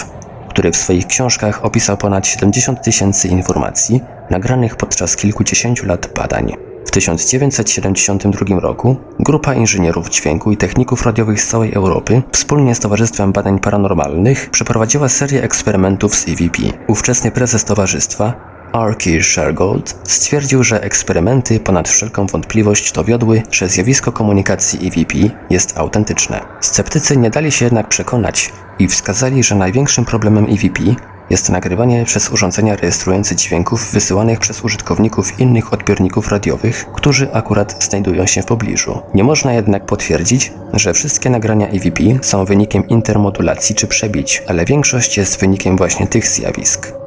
który 0.49 0.73
w 0.73 0.77
swoich 0.77 1.07
książkach 1.07 1.65
opisał 1.65 1.97
ponad 1.97 2.27
70 2.27 2.83
tysięcy 2.83 3.29
informacji 3.29 4.01
nagranych 4.31 4.77
podczas 4.77 5.17
kilkudziesięciu 5.17 5.87
lat 5.87 6.13
badań. 6.15 6.57
W 6.87 6.91
1972 6.91 8.61
roku 8.61 8.97
grupa 9.21 9.55
inżynierów 9.55 10.11
dźwięku 10.11 10.53
i 10.53 10.57
techników 10.57 11.07
radiowych 11.07 11.43
z 11.43 11.47
całej 11.49 11.75
Europy 11.75 12.23
wspólnie 12.33 12.75
z 12.75 12.81
Towarzystwem 12.81 13.33
Badań 13.33 13.59
Paranormalnych 13.59 14.51
przeprowadziła 14.51 15.09
serię 15.09 15.43
eksperymentów 15.43 16.15
z 16.15 16.29
EVP. 16.29 16.63
Ówczesny 16.87 17.31
prezes 17.31 17.65
towarzystwa 17.65 18.58
Archie 18.73 19.23
Shergold 19.23 19.99
stwierdził, 20.05 20.65
że 20.65 20.83
eksperymenty 20.83 21.61
ponad 21.61 21.89
wszelką 21.89 22.27
wątpliwość 22.27 22.93
dowiodły, 22.93 23.43
że 23.51 23.69
zjawisko 23.69 24.13
komunikacji 24.13 24.89
EVP 24.89 25.15
jest 25.51 25.79
autentyczne. 25.79 26.41
Sceptycy 26.61 27.17
nie 27.17 27.31
dali 27.31 27.53
się 27.53 27.65
jednak 27.65 27.89
przekonać 27.89 28.53
i 28.79 28.89
wskazali, 28.89 29.43
że 29.43 29.55
największym 29.55 30.05
problemem 30.05 30.45
EVP 30.45 30.83
jest 31.31 31.51
nagrywanie 31.51 32.05
przez 32.05 32.31
urządzenia 32.31 32.77
rejestrujące 32.77 33.37
dźwięków 33.37 33.93
wysyłanych 33.93 34.39
przez 34.39 34.65
użytkowników 34.65 35.41
innych 35.41 35.73
odbiorników 35.73 36.29
radiowych, 36.29 36.87
którzy 36.95 37.33
akurat 37.33 37.85
znajdują 37.85 38.27
się 38.27 38.43
w 38.43 38.47
pobliżu. 38.47 39.03
Nie 39.15 39.25
można 39.25 39.53
jednak 39.53 39.87
potwierdzić, 39.87 40.53
że 40.73 40.95
wszystkie 40.95 41.31
nagrania 41.31 41.69
EVP 41.69 42.03
są 42.23 42.45
wynikiem 42.45 42.89
intermodulacji 42.89 43.75
czy 43.75 43.87
przebić, 43.87 44.43
ale 44.47 44.65
większość 44.65 45.17
jest 45.17 45.41
wynikiem 45.41 45.77
właśnie 45.77 46.07
tych 46.07 46.27
zjawisk. 46.27 46.98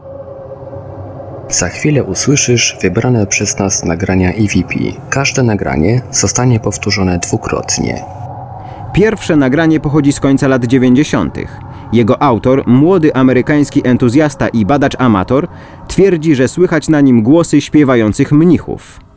Za 1.51 1.69
chwilę 1.69 2.03
usłyszysz 2.03 2.77
wybrane 2.81 3.27
przez 3.27 3.59
nas 3.59 3.85
nagrania 3.85 4.29
EVP. 4.33 4.73
Każde 5.09 5.43
nagranie 5.43 6.01
zostanie 6.11 6.59
powtórzone 6.59 7.19
dwukrotnie. 7.19 8.03
Pierwsze 8.93 9.35
nagranie 9.35 9.79
pochodzi 9.79 10.13
z 10.13 10.19
końca 10.19 10.47
lat 10.47 10.65
90. 10.65 11.35
Jego 11.93 12.21
autor, 12.21 12.63
młody 12.67 13.15
amerykański 13.15 13.87
entuzjasta 13.87 14.47
i 14.47 14.65
badacz 14.65 14.95
amator, 14.99 15.47
twierdzi, 15.87 16.35
że 16.35 16.47
słychać 16.47 16.89
na 16.89 17.01
nim 17.01 17.23
głosy 17.23 17.61
śpiewających 17.61 18.31
mnichów. 18.31 19.10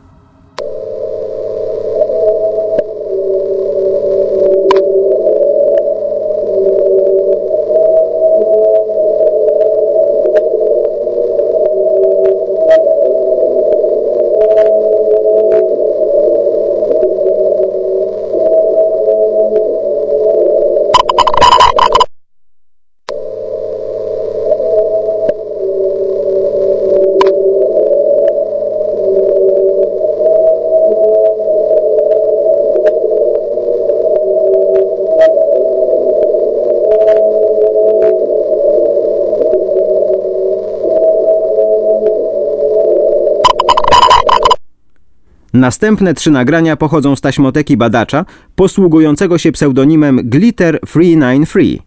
Następne 45.65 46.13
trzy 46.13 46.31
nagrania 46.31 46.75
pochodzą 46.75 47.15
z 47.15 47.21
taśmoteki 47.21 47.77
badacza 47.77 48.25
posługującego 48.55 49.37
się 49.37 49.51
pseudonimem 49.51 50.19
Glitter 50.23 50.79
393. 50.81 51.77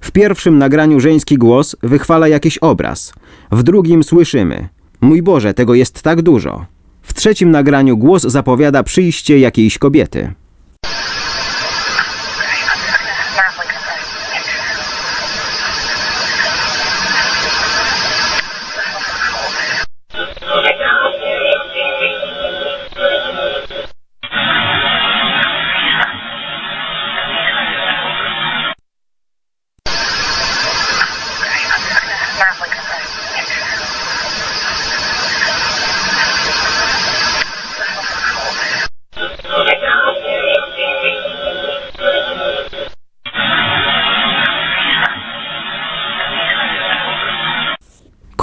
W 0.00 0.10
pierwszym 0.10 0.58
nagraniu 0.58 1.00
żeński 1.00 1.38
głos 1.38 1.76
wychwala 1.82 2.28
jakiś 2.28 2.58
obraz. 2.58 3.14
W 3.52 3.62
drugim 3.62 4.04
słyszymy: 4.04 4.68
Mój 5.00 5.22
Boże, 5.22 5.54
tego 5.54 5.74
jest 5.74 6.02
tak 6.02 6.22
dużo. 6.22 6.66
W 7.02 7.14
trzecim 7.14 7.50
nagraniu 7.50 7.96
głos 7.96 8.22
zapowiada 8.22 8.82
przyjście 8.82 9.38
jakiejś 9.38 9.78
kobiety. 9.78 10.32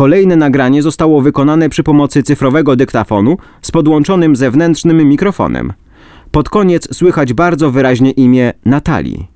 Kolejne 0.10 0.36
nagranie 0.36 0.84
zostało 0.84 1.22
wykonane 1.22 1.70
przy 1.70 1.84
pomocy 1.84 2.24
cyfrowego 2.24 2.76
dyktafonu 2.76 3.38
z 3.62 3.72
podłączonym 3.72 4.36
zewnętrznym 4.36 5.10
mikrofonem. 5.10 5.74
Pod 6.32 6.50
koniec 6.50 6.96
słychać 6.96 7.34
bardzo 7.34 7.72
wyraźnie 7.72 8.12
imię 8.12 8.54
Natalii. 8.66 9.28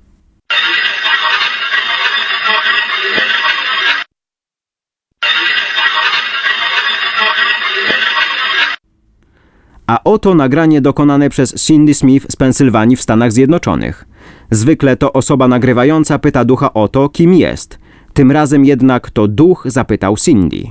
A 9.86 10.00
oto 10.04 10.34
nagranie 10.34 10.80
dokonane 10.80 11.30
przez 11.30 11.54
Cindy 11.54 11.94
Smith 11.94 12.26
z 12.32 12.36
Pensylwanii 12.36 12.96
w 12.96 13.02
Stanach 13.02 13.32
Zjednoczonych. 13.32 14.04
Zwykle 14.50 14.96
to 14.96 15.12
osoba 15.12 15.48
nagrywająca 15.48 16.18
pyta 16.18 16.44
ducha 16.44 16.72
o 16.72 16.88
to, 16.88 17.08
kim 17.08 17.34
jest– 17.34 17.78
tym 18.14 18.32
razem 18.32 18.64
jednak 18.64 19.10
to 19.10 19.28
duch 19.28 19.62
zapytał 19.66 20.16
Cindy. 20.16 20.62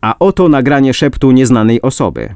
A 0.00 0.14
oto 0.18 0.48
nagranie 0.48 0.94
szeptu 0.94 1.30
nieznanej 1.30 1.82
osoby. 1.82 2.34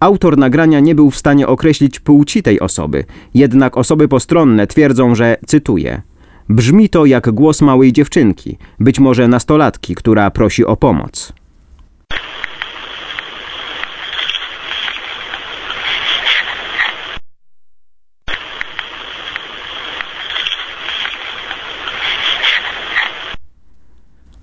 Autor 0.00 0.38
nagrania 0.38 0.80
nie 0.80 0.94
był 0.94 1.10
w 1.10 1.16
stanie 1.16 1.46
określić 1.46 2.00
płci 2.00 2.42
tej 2.42 2.60
osoby, 2.60 3.04
jednak 3.34 3.76
osoby 3.76 4.08
postronne 4.08 4.66
twierdzą, 4.66 5.14
że, 5.14 5.36
cytuję, 5.46 6.02
brzmi 6.48 6.88
to 6.88 7.06
jak 7.06 7.30
głos 7.30 7.62
małej 7.62 7.92
dziewczynki, 7.92 8.58
być 8.80 8.98
może 9.00 9.28
nastolatki, 9.28 9.94
która 9.94 10.30
prosi 10.30 10.64
o 10.64 10.76
pomoc. 10.76 11.32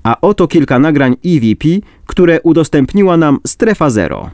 A 0.04 0.18
oto 0.22 0.48
kilka 0.48 0.80
nagrań 0.80 1.16
EVP, 1.26 1.68
które 2.06 2.42
udostępniła 2.42 3.18
nam 3.18 3.40
Strefa 3.48 3.90
Zero. 3.90 4.30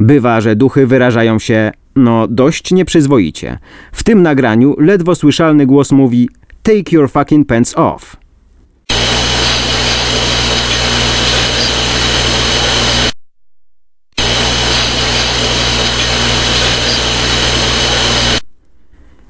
Bywa, 0.00 0.40
że 0.40 0.56
duchy 0.56 0.86
wyrażają 0.86 1.38
się, 1.38 1.72
no, 1.96 2.28
dość 2.28 2.72
nieprzyzwoicie. 2.72 3.58
W 3.92 4.04
tym 4.04 4.22
nagraniu 4.22 4.74
ledwo 4.78 5.14
słyszalny 5.14 5.66
głos 5.66 5.92
mówi 5.92 6.28
Take 6.62 6.96
your 6.96 7.10
fucking 7.10 7.46
pants 7.46 7.78
off. 7.78 8.16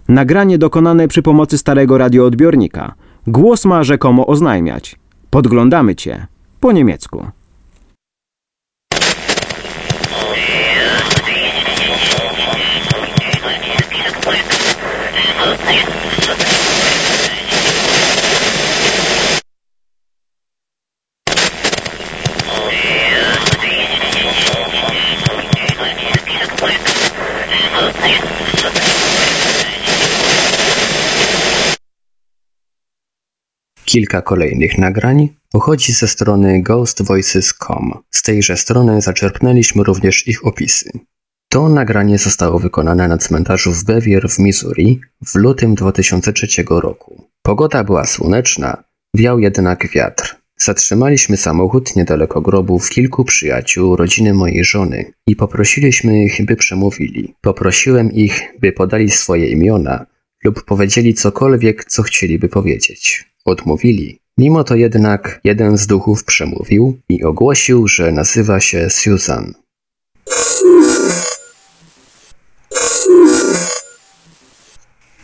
Nagranie 0.08 0.58
dokonane 0.58 1.08
przy 1.08 1.22
pomocy 1.22 1.58
starego 1.58 1.98
radioodbiornika. 1.98 2.94
Głos 3.26 3.64
ma 3.64 3.84
rzekomo 3.84 4.26
oznajmiać. 4.26 4.96
Podglądamy 5.30 5.94
cię. 5.94 6.26
Po 6.60 6.72
niemiecku. 6.72 7.26
Kilka 33.90 34.22
kolejnych 34.22 34.78
nagrań 34.78 35.28
pochodzi 35.52 35.92
ze 35.92 36.08
strony 36.08 36.62
ghostvoices.com. 36.62 37.92
Z 38.10 38.22
tejże 38.22 38.56
strony 38.56 39.00
zaczerpnęliśmy 39.00 39.84
również 39.84 40.28
ich 40.28 40.46
opisy. 40.46 40.90
To 41.52 41.68
nagranie 41.68 42.18
zostało 42.18 42.58
wykonane 42.58 43.08
na 43.08 43.18
cmentarzu 43.18 43.72
w 43.72 43.84
Bevier 43.84 44.28
w 44.28 44.38
Missouri 44.38 45.00
w 45.26 45.34
lutym 45.34 45.74
2003 45.74 46.64
roku. 46.70 47.24
Pogoda 47.42 47.84
była 47.84 48.06
słoneczna, 48.06 48.84
wiał 49.14 49.38
jednak 49.38 49.88
wiatr. 49.88 50.36
Zatrzymaliśmy 50.56 51.36
samochód 51.36 51.96
niedaleko 51.96 52.40
grobów 52.40 52.90
kilku 52.90 53.24
przyjaciół 53.24 53.96
rodziny 53.96 54.34
mojej 54.34 54.64
żony 54.64 55.12
i 55.26 55.36
poprosiliśmy 55.36 56.24
ich, 56.24 56.44
by 56.44 56.56
przemówili. 56.56 57.34
Poprosiłem 57.40 58.12
ich, 58.12 58.42
by 58.60 58.72
podali 58.72 59.10
swoje 59.10 59.48
imiona 59.48 60.06
lub 60.44 60.64
powiedzieli 60.64 61.14
cokolwiek, 61.14 61.84
co 61.84 62.02
chcieliby 62.02 62.48
powiedzieć. 62.48 63.24
Odmówili. 63.44 64.20
Mimo 64.38 64.64
to 64.64 64.74
jednak 64.74 65.40
jeden 65.44 65.78
z 65.78 65.86
duchów 65.86 66.24
przemówił 66.24 66.98
i 67.08 67.24
ogłosił, 67.24 67.88
że 67.88 68.12
nazywa 68.12 68.60
się 68.60 68.90
Susan. 68.90 69.54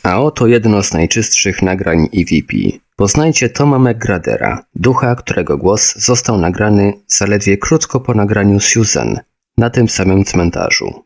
A 0.07 0.21
oto 0.21 0.47
jedno 0.47 0.83
z 0.83 0.92
najczystszych 0.92 1.62
nagrań 1.62 2.09
EVP. 2.14 2.53
Poznajcie 2.97 3.49
Toma 3.49 3.79
McGradera, 3.79 4.64
ducha, 4.75 5.14
którego 5.14 5.57
głos 5.59 5.97
został 5.97 6.38
nagrany 6.38 6.92
zaledwie 7.07 7.59
krótko 7.59 8.01
po 8.01 8.14
nagraniu 8.14 8.61
Susan 8.61 9.21
na 9.59 9.71
tym 9.71 9.88
samym 9.88 10.25
cmentarzu. 10.25 11.05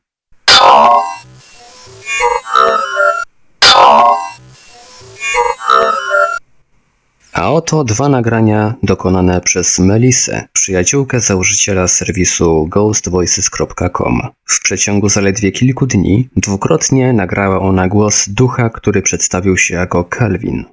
Oto 7.60 7.84
dwa 7.84 8.08
nagrania 8.08 8.74
dokonane 8.82 9.40
przez 9.40 9.78
Melisę, 9.78 10.48
przyjaciółkę 10.52 11.20
założyciela 11.20 11.88
serwisu 11.88 12.66
ghostvoices.com. 12.66 14.20
W 14.44 14.60
przeciągu 14.60 15.08
zaledwie 15.08 15.52
kilku 15.52 15.86
dni 15.86 16.28
dwukrotnie 16.36 17.12
nagrała 17.12 17.60
ona 17.60 17.88
głos 17.88 18.28
ducha, 18.28 18.70
który 18.70 19.02
przedstawił 19.02 19.56
się 19.56 19.74
jako 19.74 20.04
Calvin. 20.04 20.64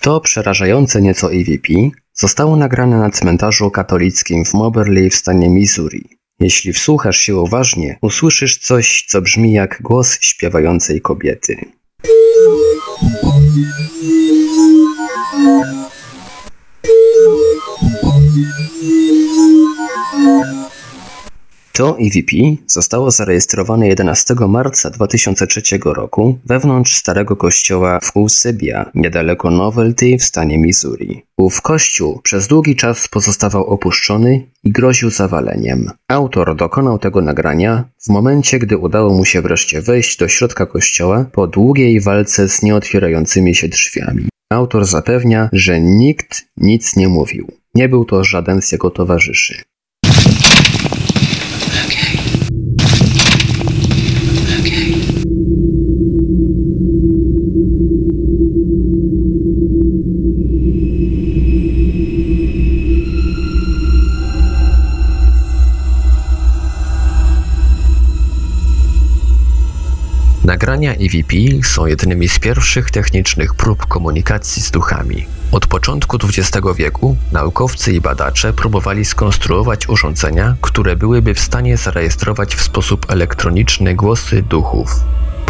To 0.00 0.20
przerażające 0.20 1.02
nieco 1.02 1.32
EVP 1.32 1.68
zostało 2.14 2.56
nagrane 2.56 2.98
na 2.98 3.10
cmentarzu 3.10 3.70
katolickim 3.70 4.44
w 4.44 4.54
Moberly 4.54 5.10
w 5.10 5.14
stanie 5.14 5.50
Missouri. 5.50 6.21
Jeśli 6.42 6.72
wsłuchasz 6.72 7.16
się 7.16 7.36
uważnie, 7.36 7.98
usłyszysz 8.00 8.58
coś, 8.58 9.04
co 9.08 9.22
brzmi 9.22 9.52
jak 9.52 9.82
głos 9.82 10.18
śpiewającej 10.20 11.00
kobiety. 11.00 11.56
To 21.72 21.96
EVP 21.98 22.32
zostało 22.66 23.10
zarejestrowane 23.10 23.88
11 23.88 24.34
marca 24.48 24.90
2003 24.90 25.62
roku 25.84 26.38
wewnątrz 26.44 26.94
starego 26.94 27.36
kościoła 27.36 28.00
w 28.00 28.16
Eusebia, 28.16 28.90
niedaleko 28.94 29.50
Novelty 29.50 30.18
w 30.18 30.24
stanie 30.24 30.58
Missouri. 30.58 31.22
Ów 31.36 31.62
kościół 31.62 32.20
przez 32.22 32.46
długi 32.46 32.76
czas 32.76 33.08
pozostawał 33.08 33.66
opuszczony 33.66 34.46
i 34.64 34.72
groził 34.72 35.10
zawaleniem. 35.10 35.90
Autor 36.08 36.56
dokonał 36.56 36.98
tego 36.98 37.20
nagrania 37.20 37.84
w 38.06 38.08
momencie, 38.08 38.58
gdy 38.58 38.76
udało 38.78 39.14
mu 39.14 39.24
się 39.24 39.42
wreszcie 39.42 39.82
wejść 39.82 40.18
do 40.18 40.28
środka 40.28 40.66
kościoła 40.66 41.24
po 41.32 41.46
długiej 41.46 42.00
walce 42.00 42.48
z 42.48 42.62
nieotwierającymi 42.62 43.54
się 43.54 43.68
drzwiami. 43.68 44.28
Autor 44.50 44.84
zapewnia, 44.84 45.48
że 45.52 45.80
nikt 45.80 46.44
nic 46.56 46.96
nie 46.96 47.08
mówił. 47.08 47.52
Nie 47.74 47.88
był 47.88 48.04
to 48.04 48.24
żaden 48.24 48.62
z 48.62 48.72
jego 48.72 48.90
towarzyszy. 48.90 49.62
Nagrania 70.62 70.92
EVP 70.92 71.36
są 71.62 71.86
jednymi 71.86 72.28
z 72.28 72.38
pierwszych 72.38 72.90
technicznych 72.90 73.54
prób 73.54 73.86
komunikacji 73.86 74.62
z 74.62 74.70
duchami. 74.70 75.26
Od 75.52 75.66
początku 75.66 76.16
XX 76.16 76.66
wieku 76.76 77.16
naukowcy 77.32 77.92
i 77.92 78.00
badacze 78.00 78.52
próbowali 78.52 79.04
skonstruować 79.04 79.88
urządzenia, 79.88 80.56
które 80.60 80.96
byłyby 80.96 81.34
w 81.34 81.40
stanie 81.40 81.76
zarejestrować 81.76 82.54
w 82.54 82.62
sposób 82.62 83.10
elektroniczny 83.10 83.94
głosy 83.94 84.42
duchów. 84.42 84.90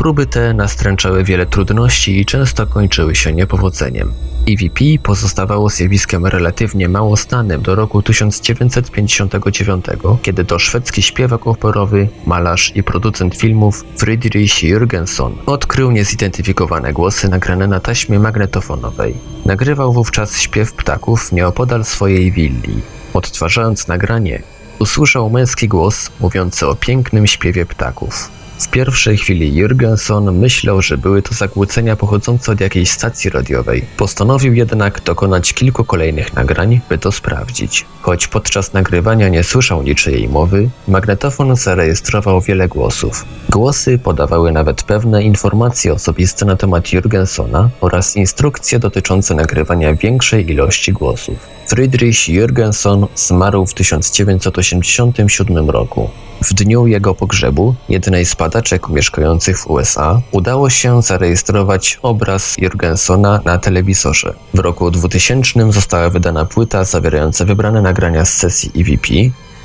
Próby 0.02 0.26
te 0.26 0.54
nastręczały 0.54 1.24
wiele 1.24 1.46
trudności 1.46 2.20
i 2.20 2.26
często 2.26 2.66
kończyły 2.66 3.14
się 3.14 3.32
niepowodzeniem. 3.32 4.12
EVP 4.48 4.84
pozostawało 5.02 5.68
zjawiskiem 5.68 6.26
relatywnie 6.26 6.88
mało 6.88 7.16
znanym 7.16 7.62
do 7.62 7.74
roku 7.74 8.02
1959, 8.02 9.84
kiedy 10.22 10.44
to 10.44 10.58
szwedzki 10.58 11.02
śpiewak 11.02 11.46
operowy, 11.46 12.08
malarz 12.26 12.72
i 12.76 12.82
producent 12.82 13.36
filmów 13.36 13.84
Friedrich 13.96 14.52
Jürgenson 14.52 15.32
odkrył 15.46 15.90
niezidentyfikowane 15.90 16.92
głosy 16.92 17.28
nagrane 17.28 17.66
na 17.66 17.80
taśmie 17.80 18.18
magnetofonowej. 18.18 19.14
Nagrywał 19.46 19.92
wówczas 19.92 20.40
śpiew 20.40 20.72
ptaków 20.72 21.32
nieopodal 21.32 21.84
swojej 21.84 22.32
willi. 22.32 22.80
Odtwarzając 23.14 23.88
nagranie, 23.88 24.42
usłyszał 24.78 25.30
męski 25.30 25.68
głos 25.68 26.10
mówiący 26.20 26.66
o 26.66 26.74
pięknym 26.74 27.26
śpiewie 27.26 27.66
ptaków. 27.66 28.41
W 28.62 28.68
pierwszej 28.68 29.16
chwili 29.16 29.52
Jürgenson 29.52 30.32
myślał, 30.32 30.82
że 30.82 30.98
były 30.98 31.22
to 31.22 31.34
zakłócenia 31.34 31.96
pochodzące 31.96 32.52
od 32.52 32.60
jakiejś 32.60 32.90
stacji 32.90 33.30
radiowej. 33.30 33.84
Postanowił 33.96 34.54
jednak 34.54 35.00
dokonać 35.00 35.52
kilku 35.52 35.84
kolejnych 35.84 36.34
nagrań, 36.34 36.80
by 36.88 36.98
to 36.98 37.12
sprawdzić. 37.12 37.86
Choć 38.00 38.26
podczas 38.26 38.72
nagrywania 38.72 39.28
nie 39.28 39.44
słyszał 39.44 39.82
niczyjej 39.82 40.28
mowy, 40.28 40.70
magnetofon 40.88 41.56
zarejestrował 41.56 42.40
wiele 42.40 42.68
głosów. 42.68 43.24
Głosy 43.50 43.98
podawały 43.98 44.52
nawet 44.52 44.82
pewne 44.82 45.22
informacje 45.22 45.92
osobiste 45.92 46.46
na 46.46 46.56
temat 46.56 46.84
Jürgensona 46.84 47.68
oraz 47.80 48.16
instrukcje 48.16 48.78
dotyczące 48.78 49.34
nagrywania 49.34 49.94
większej 49.94 50.50
ilości 50.50 50.92
głosów. 50.92 51.36
Friedrich 51.66 52.28
Jürgenson 52.28 53.06
zmarł 53.14 53.66
w 53.66 53.74
1987 53.74 55.70
roku. 55.70 56.10
W 56.44 56.54
dniu 56.54 56.86
jego 56.86 57.14
pogrzebu 57.14 57.74
jednej 57.88 58.26
z 58.26 58.34
badaczek 58.34 58.88
mieszkających 58.88 59.58
w 59.58 59.66
USA 59.66 60.20
udało 60.30 60.70
się 60.70 61.02
zarejestrować 61.02 61.98
obraz 62.02 62.58
Jurgensona 62.58 63.40
na 63.44 63.58
telewizorze. 63.58 64.34
W 64.54 64.58
roku 64.58 64.90
2000 64.90 65.72
została 65.72 66.10
wydana 66.10 66.44
płyta 66.44 66.84
zawierająca 66.84 67.44
wybrane 67.44 67.82
nagrania 67.82 68.24
z 68.24 68.34
sesji 68.34 68.70
EVP 68.76 69.08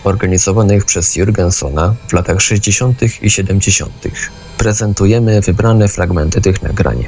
organizowanych 0.04 0.86
przez 0.86 1.16
Jurgensona 1.16 1.96
w 2.08 2.14
latach 2.14 2.42
60. 2.42 3.02
i 3.22 3.30
70. 3.30 3.92
Prezentujemy 4.58 5.42
wybrane 5.42 5.88
fragmenty 5.88 6.42
tych 6.42 6.62
nagrań. 6.62 7.06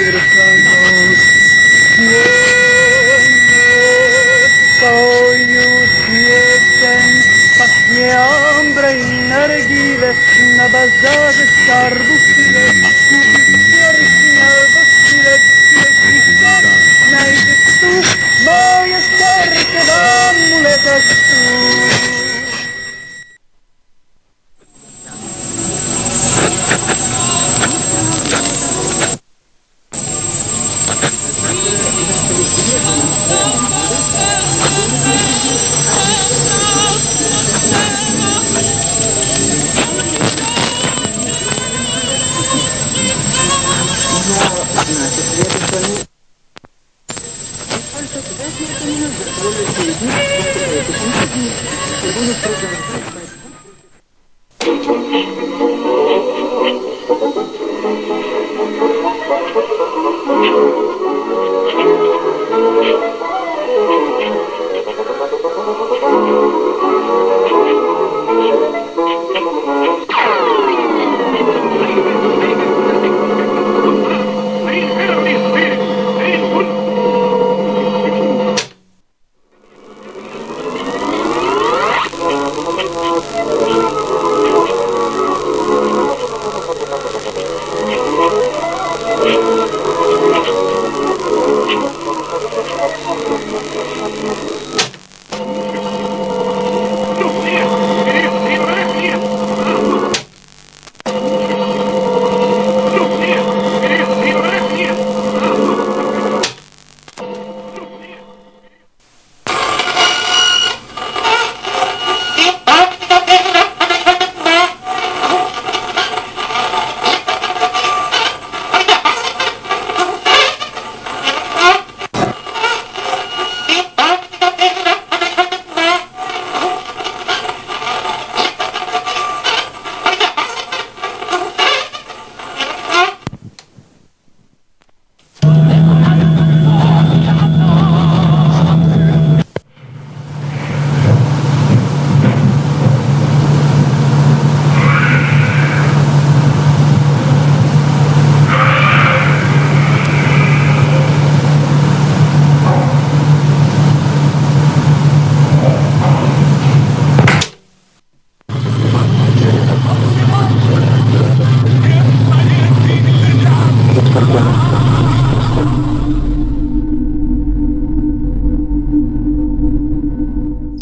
quero 0.00 0.18
sangue. 0.18 0.69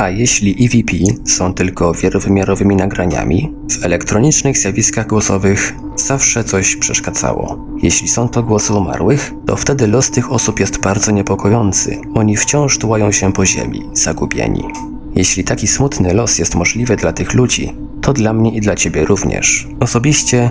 A 0.08 0.10
jeśli 0.10 0.64
EVP 0.64 0.92
są 1.24 1.54
tylko 1.54 1.94
wielowymiarowymi 1.94 2.76
nagraniami, 2.76 3.52
w 3.70 3.84
elektronicznych 3.84 4.58
zjawiskach 4.58 5.06
głosowych 5.06 5.74
zawsze 5.96 6.44
coś 6.44 6.76
przeszkadzało. 6.76 7.66
Jeśli 7.82 8.08
są 8.08 8.28
to 8.28 8.42
głosy 8.42 8.74
umarłych, 8.74 9.32
to 9.46 9.56
wtedy 9.56 9.86
los 9.86 10.10
tych 10.10 10.32
osób 10.32 10.60
jest 10.60 10.80
bardzo 10.80 11.12
niepokojący. 11.12 11.98
Oni 12.14 12.36
wciąż 12.36 12.78
tułają 12.78 13.12
się 13.12 13.32
po 13.32 13.46
ziemi, 13.46 13.82
zagubieni. 13.92 14.64
Jeśli 15.14 15.44
taki 15.44 15.66
smutny 15.66 16.14
los 16.14 16.38
jest 16.38 16.54
możliwy 16.54 16.96
dla 16.96 17.12
tych 17.12 17.34
ludzi, 17.34 17.72
to 18.00 18.12
dla 18.12 18.32
mnie 18.32 18.50
i 18.50 18.60
dla 18.60 18.76
ciebie 18.76 19.04
również. 19.04 19.68
Osobiście 19.80 20.50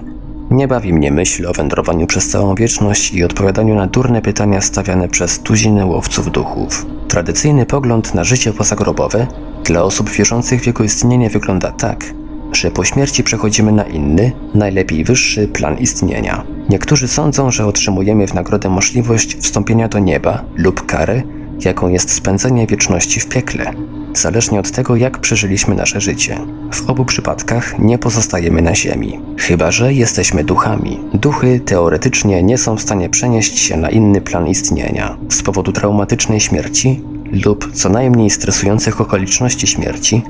nie 0.51 0.67
bawi 0.67 0.93
mnie 0.93 1.11
myśl 1.11 1.47
o 1.47 1.53
wędrowaniu 1.53 2.07
przez 2.07 2.29
całą 2.29 2.55
wieczność 2.55 3.13
i 3.13 3.23
odpowiadaniu 3.23 3.75
na 3.75 3.87
durne 3.87 4.21
pytania 4.21 4.61
stawiane 4.61 5.07
przez 5.07 5.39
tuziny 5.39 5.85
łowców 5.85 6.31
duchów. 6.31 6.85
Tradycyjny 7.07 7.65
pogląd 7.65 8.13
na 8.13 8.23
życie 8.23 8.53
pozagrobowe 8.53 9.27
dla 9.63 9.83
osób 9.83 10.09
wierzących 10.09 10.61
w 10.61 10.67
jego 10.67 10.83
istnienie 10.83 11.29
wygląda 11.29 11.71
tak, 11.71 12.05
że 12.51 12.71
po 12.71 12.85
śmierci 12.85 13.23
przechodzimy 13.23 13.71
na 13.71 13.83
inny, 13.83 14.31
najlepiej 14.55 15.03
wyższy 15.03 15.47
plan 15.47 15.77
istnienia. 15.77 16.43
Niektórzy 16.69 17.07
sądzą, 17.07 17.51
że 17.51 17.65
otrzymujemy 17.65 18.27
w 18.27 18.33
nagrodę 18.33 18.69
możliwość 18.69 19.37
wstąpienia 19.37 19.87
do 19.87 19.99
nieba 19.99 20.43
lub 20.55 20.85
karę, 20.85 21.21
jaką 21.65 21.89
jest 21.89 22.11
spędzenie 22.11 22.67
wieczności 22.67 23.19
w 23.19 23.27
piekle, 23.29 23.73
zależnie 24.13 24.59
od 24.59 24.71
tego, 24.71 24.95
jak 24.95 25.17
przeżyliśmy 25.17 25.75
nasze 25.75 26.01
życie. 26.01 26.37
W 26.73 26.89
obu 26.89 27.05
przypadkach 27.05 27.79
nie 27.79 27.97
pozostajemy 27.97 28.61
na 28.61 28.75
ziemi, 28.75 29.19
chyba 29.37 29.71
że 29.71 29.93
jesteśmy 29.93 30.43
duchami. 30.43 30.99
Duchy 31.13 31.59
teoretycznie 31.59 32.43
nie 32.43 32.57
są 32.57 32.75
w 32.75 32.81
stanie 32.81 33.09
przenieść 33.09 33.59
się 33.59 33.77
na 33.77 33.89
inny 33.89 34.21
plan 34.21 34.47
istnienia 34.47 35.17
z 35.29 35.43
powodu 35.43 35.71
traumatycznej 35.71 36.39
śmierci 36.39 37.01
lub 37.45 37.71
co 37.73 37.89
najmniej 37.89 38.29
stresujących 38.29 39.01
okoliczności 39.01 39.67
śmierci. 39.67 40.21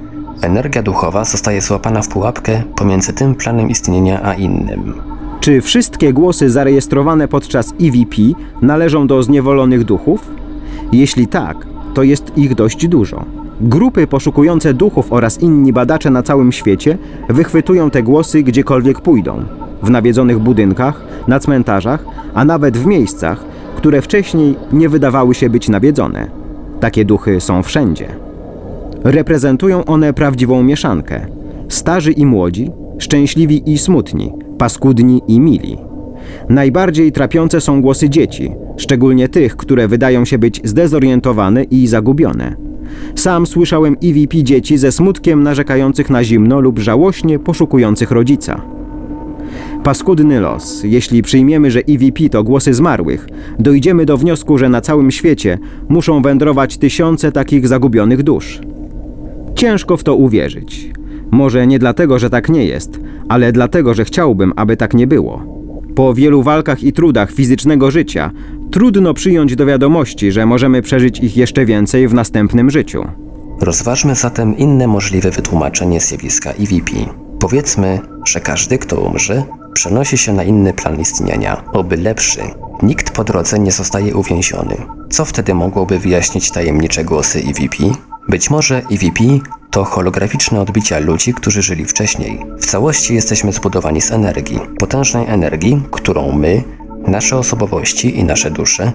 Energia 0.41 0.83
duchowa 0.83 1.25
zostaje 1.25 1.61
złapana 1.61 2.01
w 2.01 2.07
pułapkę 2.07 2.63
pomiędzy 2.75 3.13
tym 3.13 3.35
planem 3.35 3.69
istnienia 3.69 4.23
a 4.23 4.33
innym. 4.33 4.93
Czy 5.39 5.61
wszystkie 5.61 6.13
głosy 6.13 6.49
zarejestrowane 6.49 7.27
podczas 7.27 7.73
EVP 7.81 8.15
należą 8.61 9.07
do 9.07 9.23
zniewolonych 9.23 9.83
duchów? 9.83 10.31
Jeśli 10.91 11.27
tak, 11.27 11.67
to 11.93 12.03
jest 12.03 12.37
ich 12.37 12.55
dość 12.55 12.87
dużo. 12.87 13.25
Grupy 13.61 14.07
poszukujące 14.07 14.73
duchów 14.73 15.13
oraz 15.13 15.41
inni 15.41 15.73
badacze 15.73 16.09
na 16.09 16.23
całym 16.23 16.51
świecie 16.51 16.97
wychwytują 17.29 17.89
te 17.89 18.03
głosy 18.03 18.43
gdziekolwiek 18.43 19.01
pójdą. 19.01 19.43
W 19.83 19.89
nawiedzonych 19.89 20.39
budynkach, 20.39 21.01
na 21.27 21.39
cmentarzach, 21.39 22.05
a 22.33 22.45
nawet 22.45 22.77
w 22.77 22.85
miejscach, 22.85 23.43
które 23.75 24.01
wcześniej 24.01 24.55
nie 24.71 24.89
wydawały 24.89 25.35
się 25.35 25.49
być 25.49 25.69
nawiedzone. 25.69 26.27
Takie 26.79 27.05
duchy 27.05 27.41
są 27.41 27.63
wszędzie. 27.63 28.07
Reprezentują 29.03 29.85
one 29.85 30.13
prawdziwą 30.13 30.63
mieszankę. 30.63 31.27
Starzy 31.69 32.11
i 32.11 32.25
młodzi, 32.25 32.71
szczęśliwi 32.97 33.73
i 33.73 33.77
smutni, 33.77 34.33
paskudni 34.57 35.21
i 35.27 35.39
mili. 35.39 35.86
Najbardziej 36.49 37.11
trapiące 37.11 37.61
są 37.61 37.81
głosy 37.81 38.09
dzieci, 38.09 38.51
szczególnie 38.77 39.29
tych, 39.29 39.57
które 39.57 39.87
wydają 39.87 40.25
się 40.25 40.37
być 40.37 40.61
zdezorientowane 40.63 41.63
i 41.63 41.87
zagubione. 41.87 42.55
Sam 43.15 43.45
słyszałem 43.45 43.95
EVP 44.03 44.43
dzieci 44.43 44.77
ze 44.77 44.91
smutkiem 44.91 45.43
narzekających 45.43 46.09
na 46.09 46.23
zimno 46.23 46.59
lub 46.59 46.79
żałośnie 46.79 47.39
poszukujących 47.39 48.11
rodzica. 48.11 48.61
Paskudny 49.83 50.39
los. 50.39 50.83
Jeśli 50.83 51.21
przyjmiemy, 51.21 51.71
że 51.71 51.79
EVP 51.79 52.29
to 52.29 52.43
głosy 52.43 52.73
zmarłych, 52.73 53.27
dojdziemy 53.59 54.05
do 54.05 54.17
wniosku, 54.17 54.57
że 54.57 54.69
na 54.69 54.81
całym 54.81 55.11
świecie 55.11 55.57
muszą 55.89 56.21
wędrować 56.21 56.77
tysiące 56.77 57.31
takich 57.31 57.67
zagubionych 57.67 58.23
dusz. 58.23 58.61
Ciężko 59.55 59.97
w 59.97 60.03
to 60.03 60.15
uwierzyć. 60.15 60.91
Może 61.31 61.67
nie 61.67 61.79
dlatego, 61.79 62.19
że 62.19 62.29
tak 62.29 62.49
nie 62.49 62.65
jest, 62.65 62.99
ale 63.29 63.51
dlatego, 63.51 63.93
że 63.93 64.05
chciałbym, 64.05 64.53
aby 64.55 64.77
tak 64.77 64.93
nie 64.93 65.07
było. 65.07 65.56
Po 65.97 66.13
wielu 66.13 66.43
walkach 66.43 66.83
i 66.83 66.93
trudach 66.93 67.31
fizycznego 67.31 67.91
życia, 67.91 68.31
trudno 68.71 69.13
przyjąć 69.13 69.55
do 69.55 69.65
wiadomości, 69.65 70.31
że 70.31 70.45
możemy 70.45 70.81
przeżyć 70.81 71.19
ich 71.19 71.37
jeszcze 71.37 71.65
więcej 71.65 72.07
w 72.07 72.13
następnym 72.13 72.69
życiu. 72.69 73.05
Rozważmy 73.61 74.15
zatem 74.15 74.57
inne 74.57 74.87
możliwe 74.87 75.31
wytłumaczenie 75.31 75.99
zjawiska 75.99 76.51
EVP. 76.51 76.91
Powiedzmy, 77.39 77.99
że 78.25 78.39
każdy, 78.39 78.77
kto 78.77 79.01
umrze, 79.01 79.43
przenosi 79.73 80.17
się 80.17 80.33
na 80.33 80.43
inny 80.43 80.73
plan 80.73 80.99
istnienia, 80.99 81.63
oby 81.73 81.97
lepszy. 81.97 82.41
Nikt 82.83 83.11
po 83.11 83.23
drodze 83.23 83.59
nie 83.59 83.71
zostaje 83.71 84.15
uwięziony. 84.15 84.75
Co 85.09 85.25
wtedy 85.25 85.53
mogłoby 85.53 85.99
wyjaśnić 85.99 86.51
tajemnicze 86.51 87.03
głosy 87.03 87.39
EVP? 87.39 88.06
Być 88.29 88.49
może 88.49 88.77
EVP 88.77 89.23
to 89.71 89.83
holograficzne 89.83 90.61
odbicia 90.61 90.99
ludzi, 90.99 91.33
którzy 91.33 91.61
żyli 91.61 91.85
wcześniej. 91.85 92.45
W 92.59 92.65
całości 92.65 93.15
jesteśmy 93.15 93.53
zbudowani 93.53 94.01
z 94.01 94.11
energii, 94.11 94.59
potężnej 94.79 95.25
energii, 95.27 95.81
którą 95.91 96.31
my, 96.31 96.63
nasze 97.07 97.37
osobowości 97.37 98.19
i 98.19 98.23
nasze 98.23 98.51
dusze 98.51 98.91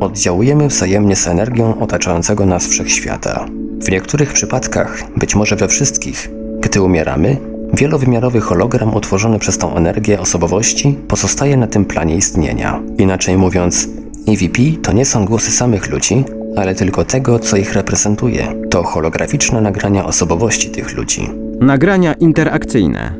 oddziałujemy 0.00 0.68
wzajemnie 0.68 1.16
z 1.16 1.26
energią 1.26 1.80
otaczającego 1.80 2.46
nas 2.46 2.66
wszechświata. 2.66 3.46
W 3.82 3.90
niektórych 3.90 4.32
przypadkach, 4.32 5.02
być 5.16 5.34
może 5.34 5.56
we 5.56 5.68
wszystkich, 5.68 6.30
gdy 6.60 6.82
umieramy, 6.82 7.36
wielowymiarowy 7.74 8.40
hologram 8.40 8.94
utworzony 8.94 9.38
przez 9.38 9.58
tą 9.58 9.74
energię 9.74 10.20
osobowości 10.20 10.98
pozostaje 11.08 11.56
na 11.56 11.66
tym 11.66 11.84
planie 11.84 12.16
istnienia. 12.16 12.80
Inaczej 12.98 13.36
mówiąc, 13.36 13.88
EVP 14.28 14.62
to 14.82 14.92
nie 14.92 15.04
są 15.04 15.24
głosy 15.24 15.50
samych 15.50 15.90
ludzi, 15.90 16.24
ale 16.60 16.74
tylko 16.74 17.04
tego, 17.04 17.38
co 17.38 17.56
ich 17.56 17.74
reprezentuje. 17.74 18.54
To 18.70 18.82
holograficzne 18.82 19.60
nagrania 19.60 20.06
osobowości 20.06 20.70
tych 20.70 20.96
ludzi. 20.96 21.30
Nagrania 21.60 22.12
interakcyjne. 22.12 23.14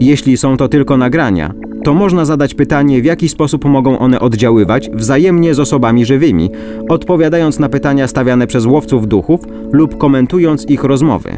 Jeśli 0.00 0.36
są 0.36 0.56
to 0.56 0.68
tylko 0.68 0.96
nagrania, 0.96 1.54
to 1.84 1.94
można 1.94 2.24
zadać 2.24 2.54
pytanie, 2.54 3.02
w 3.02 3.04
jaki 3.04 3.28
sposób 3.28 3.64
mogą 3.64 3.98
one 3.98 4.20
oddziaływać 4.20 4.90
wzajemnie 4.90 5.54
z 5.54 5.60
osobami 5.60 6.04
żywymi, 6.04 6.50
odpowiadając 6.88 7.58
na 7.58 7.68
pytania 7.68 8.08
stawiane 8.08 8.46
przez 8.46 8.66
łowców 8.66 9.08
duchów 9.08 9.40
lub 9.72 9.98
komentując 9.98 10.68
ich 10.68 10.84
rozmowy. 10.84 11.30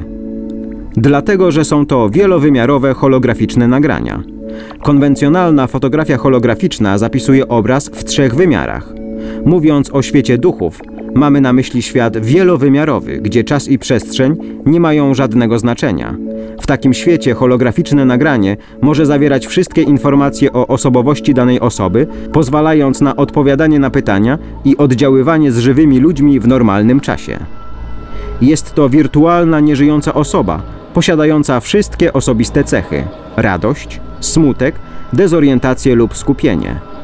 Dlatego, 0.97 1.51
że 1.51 1.65
są 1.65 1.87
to 1.87 2.11
wielowymiarowe 2.11 2.95
holograficzne 2.95 3.69
nagrania. 3.69 4.23
Konwencjonalna 4.83 5.67
fotografia 5.67 6.17
holograficzna 6.17 6.99
zapisuje 6.99 7.49
obraz 7.49 7.89
w 7.89 8.05
trzech 8.05 8.35
wymiarach. 8.35 8.93
Mówiąc 9.45 9.91
o 9.91 10.03
świecie 10.03 10.39
duchów, 10.39 10.81
mamy 11.17 11.41
na 11.41 11.53
myśli 11.53 11.83
świat 11.83 12.19
wielowymiarowy, 12.19 13.19
gdzie 13.19 13.45
czas 13.45 13.69
i 13.69 13.79
przestrzeń 13.79 14.37
nie 14.67 14.81
mają 14.81 15.15
żadnego 15.15 15.59
znaczenia. 15.59 16.17
W 16.61 16.67
takim 16.67 16.95
świecie 16.95 17.35
holograficzne 17.35 18.05
nagranie 18.05 18.57
może 18.83 19.07
zawierać 19.07 19.47
wszystkie 19.47 19.83
informacje 19.83 20.53
o 20.53 20.67
osobowości 20.67 21.35
danej 21.35 21.61
osoby, 21.61 22.07
pozwalając 22.33 23.01
na 23.01 23.17
odpowiadanie 23.17 23.79
na 23.79 23.91
pytania 23.91 24.39
i 24.65 24.77
oddziaływanie 24.77 25.53
z 25.53 25.59
żywymi 25.59 26.01
ludźmi 26.01 26.41
w 26.41 26.49
normalnym 26.49 27.01
czasie. 27.01 27.39
Jest 28.41 28.75
to 28.75 28.89
wirtualna, 28.89 29.61
nieżyjąca 29.61 30.15
osoba, 30.15 30.63
posiadająca 30.95 31.61
wszystkie 31.61 32.13
osobiste 32.13 32.65
cechy: 32.65 33.05
radość, 33.37 34.01
smutek, 34.21 34.75
dezorientację 35.13 35.95
lub 35.95 36.17
skupienie. 36.17 36.96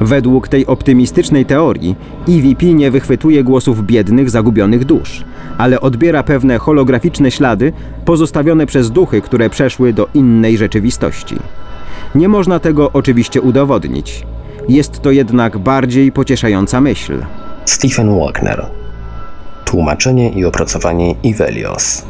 Według 0.00 0.48
tej 0.48 0.66
optymistycznej 0.66 1.46
teorii 1.46 1.96
EVP 2.28 2.66
nie 2.66 2.90
wychwytuje 2.90 3.44
głosów 3.44 3.86
biednych, 3.86 4.30
zagubionych 4.30 4.84
dusz, 4.84 5.24
ale 5.58 5.80
odbiera 5.80 6.22
pewne 6.22 6.58
holograficzne 6.58 7.30
ślady 7.30 7.72
pozostawione 8.04 8.66
przez 8.66 8.90
duchy, 8.90 9.20
które 9.20 9.50
przeszły 9.50 9.92
do 9.92 10.08
innej 10.14 10.56
rzeczywistości. 10.56 11.36
Nie 12.14 12.28
można 12.28 12.58
tego 12.58 12.90
oczywiście 12.92 13.40
udowodnić. 13.40 14.26
Jest 14.68 15.02
to 15.02 15.10
jednak 15.10 15.58
bardziej 15.58 16.12
pocieszająca 16.12 16.80
myśl. 16.80 17.22
Stephen 17.64 18.18
Wagner. 18.18 18.66
Tłumaczenie 19.64 20.30
i 20.30 20.44
opracowanie 20.44 21.14
Ivelios. 21.22 22.02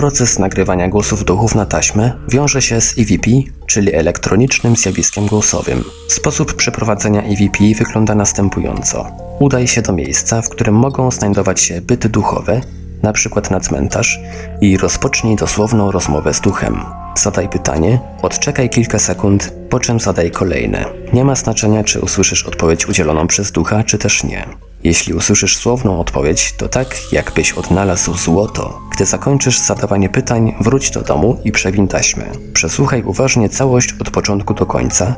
Proces 0.00 0.38
nagrywania 0.38 0.88
głosów 0.88 1.24
duchów 1.24 1.54
na 1.54 1.66
taśmę 1.66 2.12
wiąże 2.28 2.62
się 2.62 2.80
z 2.80 2.98
EVP, 2.98 3.30
czyli 3.66 3.94
elektronicznym 3.94 4.76
zjawiskiem 4.76 5.26
głosowym. 5.26 5.84
Sposób 6.08 6.54
przeprowadzenia 6.54 7.22
EVP 7.22 7.58
wygląda 7.78 8.14
następująco. 8.14 9.06
Udaj 9.40 9.68
się 9.68 9.82
do 9.82 9.92
miejsca, 9.92 10.42
w 10.42 10.48
którym 10.48 10.74
mogą 10.74 11.10
znajdować 11.10 11.60
się 11.60 11.80
byty 11.80 12.08
duchowe, 12.08 12.60
na 13.02 13.12
przykład 13.12 13.50
na 13.50 13.60
cmentarz, 13.60 14.20
i 14.60 14.76
rozpocznij 14.76 15.36
dosłowną 15.36 15.90
rozmowę 15.90 16.34
z 16.34 16.40
duchem. 16.40 16.80
Zadaj 17.16 17.48
pytanie, 17.48 18.00
odczekaj 18.22 18.70
kilka 18.70 18.98
sekund, 18.98 19.52
po 19.70 19.80
czym 19.80 20.00
zadaj 20.00 20.30
kolejne. 20.30 20.84
Nie 21.12 21.24
ma 21.24 21.34
znaczenia, 21.34 21.84
czy 21.84 22.00
usłyszysz 22.00 22.44
odpowiedź 22.44 22.88
udzieloną 22.88 23.26
przez 23.26 23.52
ducha, 23.52 23.84
czy 23.84 23.98
też 23.98 24.24
nie. 24.24 24.69
Jeśli 24.84 25.14
usłyszysz 25.14 25.56
słowną 25.56 26.00
odpowiedź, 26.00 26.54
to 26.56 26.68
tak, 26.68 27.12
jakbyś 27.12 27.52
odnalazł 27.52 28.14
złoto. 28.14 28.80
Gdy 28.94 29.06
zakończysz 29.06 29.58
zadawanie 29.58 30.08
pytań, 30.08 30.54
wróć 30.60 30.90
do 30.90 31.02
domu 31.02 31.40
i 31.44 31.52
przewin 31.52 31.88
taśmę. 31.88 32.24
Przesłuchaj 32.52 33.02
uważnie 33.02 33.48
całość 33.48 33.94
od 34.00 34.10
początku 34.10 34.54
do 34.54 34.66
końca 34.66 35.14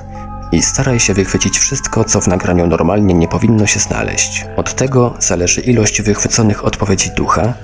i 0.53 0.63
staraj 0.63 1.01
się 1.01 1.15
wychwycić 1.15 1.59
wszystko, 1.59 2.05
co 2.05 2.21
w 2.21 2.29
nagraniu 2.29 2.67
normalnie 2.67 3.15
nie 3.15 3.29
powinno 3.29 3.67
się 3.67 3.81
znaleźć. 3.81 4.47
Od 4.57 4.75
tego 4.75 5.15
zależy 5.19 5.61
ilość 5.61 6.03
wychwyconych 6.03 6.65
odpowiedzi 6.65 7.11
ducha 7.17 7.55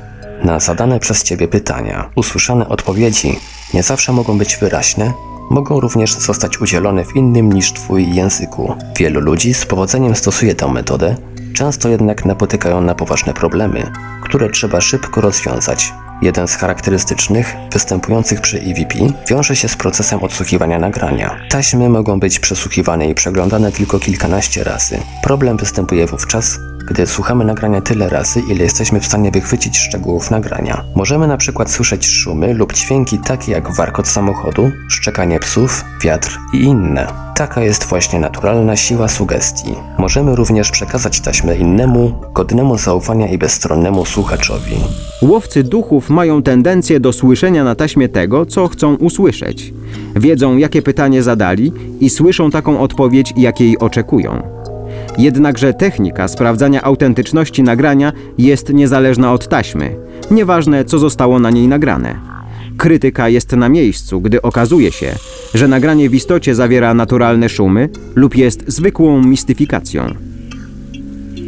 na 0.44 0.60
zadane 0.60 1.00
przez 1.00 1.22
Ciebie 1.22 1.48
pytania. 1.48 2.10
Usłyszane 2.16 2.68
odpowiedzi 2.68 3.38
nie 3.74 3.82
zawsze 3.82 4.12
mogą 4.12 4.38
być 4.38 4.56
wyraźne, 4.56 5.12
mogą 5.50 5.80
również 5.80 6.14
zostać 6.14 6.60
udzielone 6.60 7.04
w 7.04 7.16
innym 7.16 7.52
niż 7.52 7.72
Twój 7.72 8.14
języku. 8.14 8.74
Wielu 8.96 9.20
ludzi 9.20 9.54
z 9.54 9.66
powodzeniem 9.66 10.16
stosuje 10.16 10.54
tę 10.54 10.68
metodę, 10.68 11.16
często 11.58 11.88
jednak 11.88 12.24
napotykają 12.24 12.80
na 12.80 12.94
poważne 12.94 13.34
problemy, 13.34 13.92
które 14.22 14.50
trzeba 14.50 14.80
szybko 14.80 15.20
rozwiązać. 15.20 15.92
Jeden 16.22 16.48
z 16.48 16.56
charakterystycznych, 16.56 17.54
występujących 17.72 18.40
przy 18.40 18.58
EVP, 18.58 18.98
wiąże 19.28 19.56
się 19.56 19.68
z 19.68 19.76
procesem 19.76 20.22
odsłuchiwania 20.22 20.78
nagrania. 20.78 21.36
Taśmy 21.50 21.88
mogą 21.88 22.20
być 22.20 22.38
przesłuchiwane 22.38 23.08
i 23.08 23.14
przeglądane 23.14 23.72
tylko 23.72 23.98
kilkanaście 23.98 24.64
razy. 24.64 24.98
Problem 25.22 25.56
występuje 25.56 26.06
wówczas, 26.06 26.58
gdy 26.88 27.06
słuchamy 27.06 27.44
nagrania 27.44 27.80
tyle 27.80 28.08
razy, 28.08 28.40
ile 28.40 28.64
jesteśmy 28.64 29.00
w 29.00 29.06
stanie 29.06 29.30
wychwycić 29.30 29.78
szczegółów 29.78 30.30
nagrania. 30.30 30.84
Możemy 30.96 31.26
na 31.26 31.36
przykład 31.36 31.70
słyszeć 31.70 32.06
szumy 32.06 32.54
lub 32.54 32.72
dźwięki 32.72 33.18
takie 33.18 33.52
jak 33.52 33.76
warkot 33.76 34.08
samochodu, 34.08 34.70
szczekanie 34.88 35.40
psów, 35.40 35.84
wiatr 36.02 36.38
i 36.52 36.56
inne. 36.56 37.06
Taka 37.36 37.62
jest 37.62 37.84
właśnie 37.84 38.20
naturalna 38.20 38.76
siła 38.76 39.08
sugestii. 39.08 39.74
Możemy 39.98 40.36
również 40.36 40.70
przekazać 40.70 41.20
taśmę 41.20 41.56
innemu, 41.56 42.12
godnemu 42.34 42.78
zaufania 42.78 43.28
i 43.28 43.38
bezstronnemu 43.38 44.04
słuchaczowi. 44.04 44.76
Łowcy 45.22 45.64
duchów 45.64 46.10
mają 46.10 46.42
tendencję 46.42 47.00
do 47.00 47.12
słyszenia 47.12 47.64
na 47.64 47.74
taśmie 47.74 48.08
tego, 48.08 48.46
co 48.46 48.68
chcą 48.68 48.94
usłyszeć. 48.94 49.72
Wiedzą, 50.16 50.56
jakie 50.56 50.82
pytanie 50.82 51.22
zadali 51.22 51.72
i 52.00 52.10
słyszą 52.10 52.50
taką 52.50 52.80
odpowiedź, 52.80 53.32
jakiej 53.36 53.78
oczekują. 53.78 54.57
Jednakże 55.18 55.74
technika 55.74 56.28
sprawdzania 56.28 56.82
autentyczności 56.82 57.62
nagrania 57.62 58.12
jest 58.38 58.72
niezależna 58.72 59.32
od 59.32 59.48
taśmy, 59.48 59.96
nieważne 60.30 60.84
co 60.84 60.98
zostało 60.98 61.38
na 61.38 61.50
niej 61.50 61.68
nagrane. 61.68 62.18
Krytyka 62.76 63.28
jest 63.28 63.52
na 63.52 63.68
miejscu, 63.68 64.20
gdy 64.20 64.42
okazuje 64.42 64.92
się, 64.92 65.14
że 65.54 65.68
nagranie 65.68 66.10
w 66.10 66.14
istocie 66.14 66.54
zawiera 66.54 66.94
naturalne 66.94 67.48
szumy 67.48 67.88
lub 68.14 68.36
jest 68.36 68.64
zwykłą 68.66 69.22
mistyfikacją. 69.22 70.14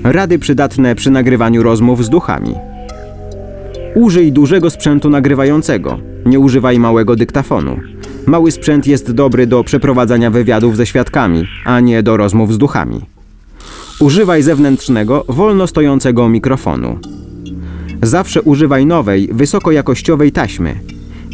Rady 0.05 0.39
przydatne 0.39 0.95
przy 0.95 1.11
nagrywaniu 1.11 1.63
rozmów 1.63 2.05
z 2.05 2.09
duchami. 2.09 2.55
Użyj 3.95 4.33
dużego 4.33 4.71
sprzętu 4.71 5.11
nagrywającego. 5.11 5.99
Nie 6.27 6.39
używaj 6.39 6.79
małego 6.79 7.17
dyktafonu. 7.17 7.77
Mały 8.27 8.51
sprzęt 8.51 8.87
jest 8.87 9.13
dobry 9.13 9.47
do 9.47 9.65
przeprowadzania 9.65 10.31
wywiadów 10.31 10.77
ze 10.77 10.87
świadkami, 10.87 11.47
a 11.65 11.81
nie 11.81 12.03
do 12.03 12.17
rozmów 12.17 12.55
z 12.55 12.59
duchami. 12.59 13.01
Używaj 14.01 14.43
zewnętrznego, 14.43 15.25
wolno 15.29 15.67
stojącego 15.67 16.29
mikrofonu. 16.29 16.99
Zawsze 18.03 18.43
używaj 18.43 18.87
nowej, 18.87 19.29
wysokojakościowej 19.33 20.33
taśmy. 20.33 20.81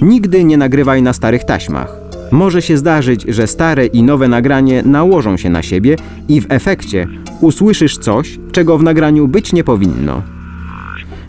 Nigdy 0.02 0.44
nie 0.44 0.56
nagrywaj 0.56 1.02
na 1.02 1.12
starych 1.12 1.44
taśmach. 1.44 1.96
Może 2.32 2.62
się 2.62 2.76
zdarzyć, 2.76 3.24
że 3.28 3.46
stare 3.46 3.86
i 3.86 4.02
nowe 4.02 4.28
nagranie 4.28 4.82
nałożą 4.82 5.36
się 5.36 5.50
na 5.50 5.62
siebie 5.62 5.96
i 6.28 6.40
w 6.40 6.46
efekcie 6.48 7.06
usłyszysz 7.40 7.98
coś, 7.98 8.38
czego 8.52 8.78
w 8.78 8.82
nagraniu 8.82 9.28
być 9.28 9.52
nie 9.52 9.64
powinno. 9.64 10.22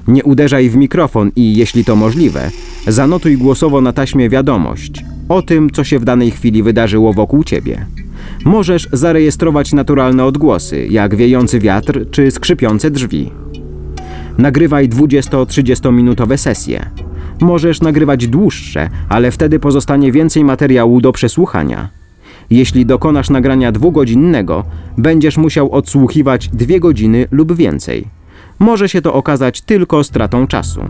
Nie 0.08 0.24
uderzaj 0.24 0.70
w 0.70 0.76
mikrofon 0.76 1.32
i, 1.36 1.56
jeśli 1.56 1.86
to 1.86 1.96
możliwe, 1.96 2.52
zanotuj 2.88 3.38
głosowo 3.38 3.82
na 3.82 3.94
taśmie 3.94 4.30
wiadomość 4.30 5.04
o 5.30 5.42
tym, 5.42 5.70
co 5.70 5.84
się 5.84 6.00
w 6.00 6.06
danej 6.06 6.32
chwili 6.32 6.64
wydarzyło 6.64 7.14
wokół 7.14 7.44
ciebie. 7.44 7.86
Możesz 8.46 8.88
zarejestrować 8.94 9.74
naturalne 9.74 10.26
odgłosy, 10.26 10.88
jak 10.90 11.16
wiejący 11.16 11.60
wiatr 11.60 12.10
czy 12.12 12.32
skrzypiące 12.32 12.92
drzwi. 12.92 13.32
Nagrywaj 14.38 14.90
20-30 14.90 15.94
minutowe 15.94 16.38
sesje. 16.38 16.90
Możesz 17.42 17.82
nagrywać 17.82 18.28
dłuższe, 18.28 18.90
ale 19.10 19.32
wtedy 19.32 19.60
pozostanie 19.60 20.12
więcej 20.12 20.44
materiału 20.44 21.02
do 21.02 21.12
przesłuchania. 21.12 21.90
Jeśli 22.50 22.86
dokonasz 22.86 23.30
nagrania 23.30 23.72
dwugodzinnego, 23.72 24.64
będziesz 24.98 25.38
musiał 25.38 25.72
odsłuchiwać 25.72 26.48
dwie 26.48 26.80
godziny 26.80 27.28
lub 27.32 27.56
więcej. 27.56 28.08
Może 28.60 28.90
się 28.90 29.02
to 29.02 29.14
okazać 29.14 29.62
tylko 29.62 30.04
stratą 30.04 30.48
czasu. 30.48 30.82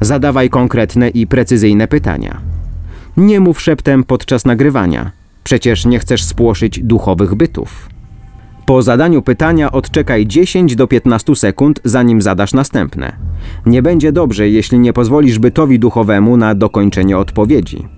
Zadawaj 0.00 0.50
konkretne 0.50 1.08
i 1.08 1.26
precyzyjne 1.26 1.88
pytania. 1.88 2.40
Nie 3.16 3.40
mów 3.40 3.60
szeptem 3.60 4.04
podczas 4.04 4.44
nagrywania. 4.44 5.21
Przecież 5.44 5.86
nie 5.86 5.98
chcesz 5.98 6.24
spłoszyć 6.24 6.80
duchowych 6.82 7.34
bytów. 7.34 7.88
Po 8.66 8.82
zadaniu 8.82 9.22
pytania 9.22 9.72
odczekaj 9.72 10.26
10 10.26 10.76
do 10.76 10.86
15 10.86 11.36
sekund, 11.36 11.80
zanim 11.84 12.22
zadasz 12.22 12.52
następne. 12.52 13.16
Nie 13.66 13.82
będzie 13.82 14.12
dobrze, 14.12 14.48
jeśli 14.48 14.78
nie 14.78 14.92
pozwolisz 14.92 15.38
bytowi 15.38 15.78
duchowemu 15.78 16.36
na 16.36 16.54
dokończenie 16.54 17.18
odpowiedzi. 17.18 17.88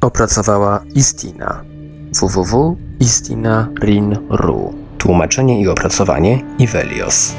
Opracowała 0.00 0.82
Istina. 0.94 1.64
www.istina.rin.ru 2.20 4.74
Tłumaczenie 4.98 5.60
i 5.60 5.68
opracowanie 5.68 6.42
Ivelios. 6.58 7.34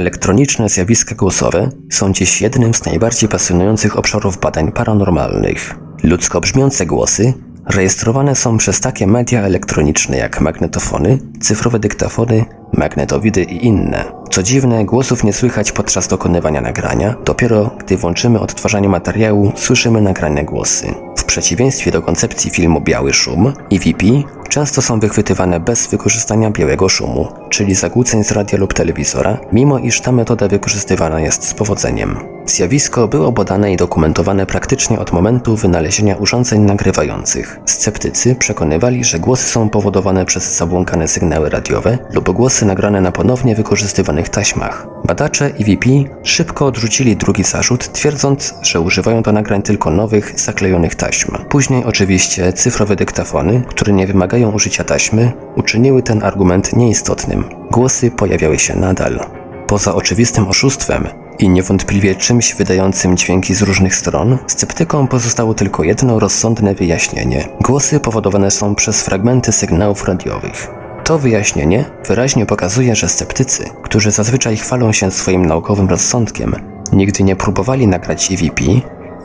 Elektroniczne 0.00 0.68
zjawiska 0.68 1.14
głosowe 1.14 1.70
są 1.90 2.12
dziś 2.12 2.42
jednym 2.42 2.74
z 2.74 2.84
najbardziej 2.84 3.28
pasjonujących 3.28 3.98
obszarów 3.98 4.40
badań 4.40 4.72
paranormalnych. 4.72 5.74
Ludzko 6.02 6.40
brzmiące 6.40 6.86
głosy 6.86 7.34
rejestrowane 7.66 8.36
są 8.36 8.56
przez 8.56 8.80
takie 8.80 9.06
media 9.06 9.42
elektroniczne 9.42 10.16
jak 10.16 10.40
magnetofony, 10.40 11.18
cyfrowe 11.40 11.78
dyktafony, 11.78 12.44
magnetowidy 12.72 13.42
i 13.42 13.66
inne. 13.66 14.04
Co 14.30 14.42
dziwne, 14.42 14.84
głosów 14.84 15.24
nie 15.24 15.32
słychać 15.32 15.72
podczas 15.72 16.08
dokonywania 16.08 16.60
nagrania, 16.60 17.14
dopiero 17.24 17.70
gdy 17.78 17.96
włączymy 17.96 18.40
odtwarzanie 18.40 18.88
materiału, 18.88 19.52
słyszymy 19.56 20.00
nagrane 20.00 20.44
głosy. 20.44 20.94
W 21.16 21.24
przeciwieństwie 21.24 21.90
do 21.90 22.02
koncepcji 22.02 22.50
filmu 22.50 22.80
Biały 22.80 23.12
Szum, 23.12 23.52
EVP 23.72 24.06
często 24.50 24.82
są 24.82 25.00
wychwytywane 25.00 25.60
bez 25.60 25.86
wykorzystania 25.86 26.50
białego 26.50 26.88
szumu, 26.88 27.28
czyli 27.50 27.74
zakłóceń 27.74 28.24
z 28.24 28.32
radia 28.32 28.58
lub 28.58 28.74
telewizora, 28.74 29.38
mimo 29.52 29.78
iż 29.78 30.00
ta 30.00 30.12
metoda 30.12 30.48
wykorzystywana 30.48 31.20
jest 31.20 31.48
z 31.48 31.54
powodzeniem. 31.54 32.39
Zjawisko 32.50 33.08
było 33.08 33.32
badane 33.32 33.72
i 33.72 33.76
dokumentowane 33.76 34.46
praktycznie 34.46 34.98
od 34.98 35.12
momentu 35.12 35.56
wynalezienia 35.56 36.16
urządzeń 36.16 36.60
nagrywających. 36.60 37.60
Sceptycy 37.66 38.34
przekonywali, 38.34 39.04
że 39.04 39.18
głosy 39.18 39.48
są 39.48 39.68
powodowane 39.68 40.24
przez 40.24 40.56
zabłąkane 40.56 41.08
sygnały 41.08 41.50
radiowe 41.50 41.98
lub 42.12 42.30
głosy 42.30 42.66
nagrane 42.66 43.00
na 43.00 43.12
ponownie 43.12 43.54
wykorzystywanych 43.54 44.28
taśmach. 44.28 44.86
Badacze 45.04 45.46
EVP 45.46 45.86
szybko 46.22 46.66
odrzucili 46.66 47.16
drugi 47.16 47.44
zarzut, 47.44 47.92
twierdząc, 47.92 48.54
że 48.62 48.80
używają 48.80 49.22
do 49.22 49.32
nagrań 49.32 49.62
tylko 49.62 49.90
nowych, 49.90 50.40
zaklejonych 50.40 50.94
taśm. 50.94 51.36
Później 51.48 51.84
oczywiście 51.84 52.52
cyfrowe 52.52 52.96
dyktafony, 52.96 53.62
które 53.68 53.92
nie 53.92 54.06
wymagają 54.06 54.52
użycia 54.52 54.84
taśmy, 54.84 55.32
uczyniły 55.56 56.02
ten 56.02 56.22
argument 56.22 56.76
nieistotnym. 56.76 57.44
Głosy 57.70 58.10
pojawiały 58.10 58.58
się 58.58 58.76
nadal. 58.76 59.20
Poza 59.66 59.94
oczywistym 59.94 60.48
oszustwem 60.48 61.08
i 61.40 61.48
niewątpliwie 61.48 62.14
czymś 62.14 62.54
wydającym 62.54 63.16
dźwięki 63.16 63.54
z 63.54 63.62
różnych 63.62 63.94
stron, 63.94 64.38
sceptykom 64.46 65.08
pozostało 65.08 65.54
tylko 65.54 65.84
jedno 65.84 66.18
rozsądne 66.18 66.74
wyjaśnienie. 66.74 67.48
Głosy 67.60 68.00
powodowane 68.00 68.50
są 68.50 68.74
przez 68.74 69.02
fragmenty 69.02 69.52
sygnałów 69.52 70.04
radiowych. 70.04 70.68
To 71.04 71.18
wyjaśnienie 71.18 71.84
wyraźnie 72.08 72.46
pokazuje, 72.46 72.96
że 72.96 73.08
sceptycy, 73.08 73.64
którzy 73.82 74.10
zazwyczaj 74.10 74.56
chwalą 74.56 74.92
się 74.92 75.10
swoim 75.10 75.46
naukowym 75.46 75.88
rozsądkiem, 75.88 76.54
nigdy 76.92 77.24
nie 77.24 77.36
próbowali 77.36 77.86
nagrać 77.86 78.32
EVP 78.32 78.64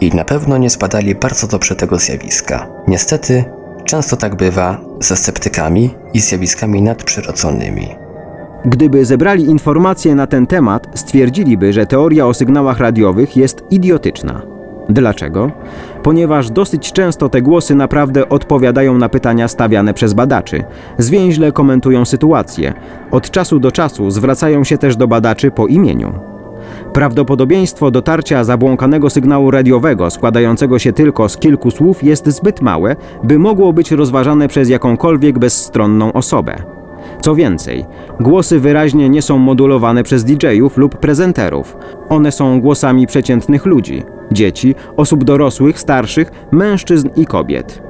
i 0.02 0.10
na 0.10 0.26
pewno 0.26 0.58
nie 0.58 0.70
spadali 0.70 1.16
bardzo 1.16 1.48
dobrze 1.48 1.76
tego 1.76 2.00
zjawiska. 2.00 2.68
Niestety, 2.88 3.44
często 3.86 4.18
tak 4.18 4.36
bywa 4.36 4.78
ze 5.00 5.16
sceptykami 5.16 5.96
i 6.14 6.20
zjawiskami 6.20 6.82
nadprzyrodzonymi. 6.82 8.05
Gdyby 8.66 9.06
zebrali 9.06 9.50
informacje 9.50 10.16
na 10.16 10.28
ten 10.28 10.48
temat, 10.48 10.88
stwierdziliby, 10.94 11.74
że 11.74 11.86
teoria 11.86 12.28
o 12.28 12.34
sygnałach 12.34 12.80
radiowych 12.80 13.38
jest 13.38 13.64
idiotyczna. 13.70 14.42
Dlaczego? 14.90 15.52
Ponieważ 16.04 16.52
dosyć 16.52 16.94
często 16.94 17.30
te 17.30 17.42
głosy 17.42 17.76
naprawdę 17.76 18.30
odpowiadają 18.30 18.98
na 18.98 19.10
pytania 19.10 19.48
stawiane 19.48 19.94
przez 19.94 20.14
badaczy, 20.14 20.64
zwięźle 20.98 21.52
komentują 21.52 22.06
sytuację, 22.06 22.74
od 23.12 23.32
czasu 23.32 23.60
do 23.60 23.72
czasu 23.72 24.12
zwracają 24.12 24.64
się 24.64 24.78
też 24.78 24.96
do 24.96 25.08
badaczy 25.08 25.52
po 25.52 25.68
imieniu. 25.68 26.14
Prawdopodobieństwo 26.94 27.92
dotarcia 27.92 28.44
zabłąkanego 28.44 29.10
sygnału 29.10 29.52
radiowego 29.52 30.10
składającego 30.10 30.80
się 30.80 30.94
tylko 30.94 31.30
z 31.30 31.38
kilku 31.38 31.72
słów 31.72 32.04
jest 32.04 32.28
zbyt 32.28 32.62
małe, 32.62 32.96
by 33.24 33.40
mogło 33.40 33.74
być 33.74 33.92
rozważane 33.92 34.48
przez 34.48 34.70
jakąkolwiek 34.70 35.40
bezstronną 35.40 36.14
osobę. 36.14 36.75
Co 37.22 37.36
więcej, 37.36 37.86
głosy 38.20 38.60
wyraźnie 38.60 39.10
nie 39.10 39.22
są 39.22 39.38
modulowane 39.38 40.04
przez 40.04 40.24
DJ-ów 40.24 40.78
lub 40.78 40.98
prezenterów. 40.98 41.78
One 42.10 42.32
są 42.32 42.62
głosami 42.62 43.08
przeciętnych 43.08 43.66
ludzi 43.66 44.04
dzieci, 44.32 44.76
osób 44.98 45.24
dorosłych, 45.24 45.80
starszych, 45.80 46.32
mężczyzn 46.52 47.10
i 47.16 47.26
kobiet. 47.26 47.82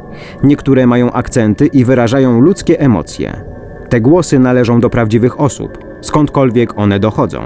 Niektóre 0.44 0.88
mają 0.88 1.12
akcenty 1.12 1.68
i 1.68 1.86
wyrażają 1.86 2.42
ludzkie 2.42 2.80
emocje. 2.80 3.42
Te 3.90 4.02
głosy 4.02 4.40
należą 4.40 4.80
do 4.80 4.90
prawdziwych 4.90 5.40
osób, 5.40 5.78
skądkolwiek 6.02 6.80
one 6.80 7.00
dochodzą. 7.00 7.40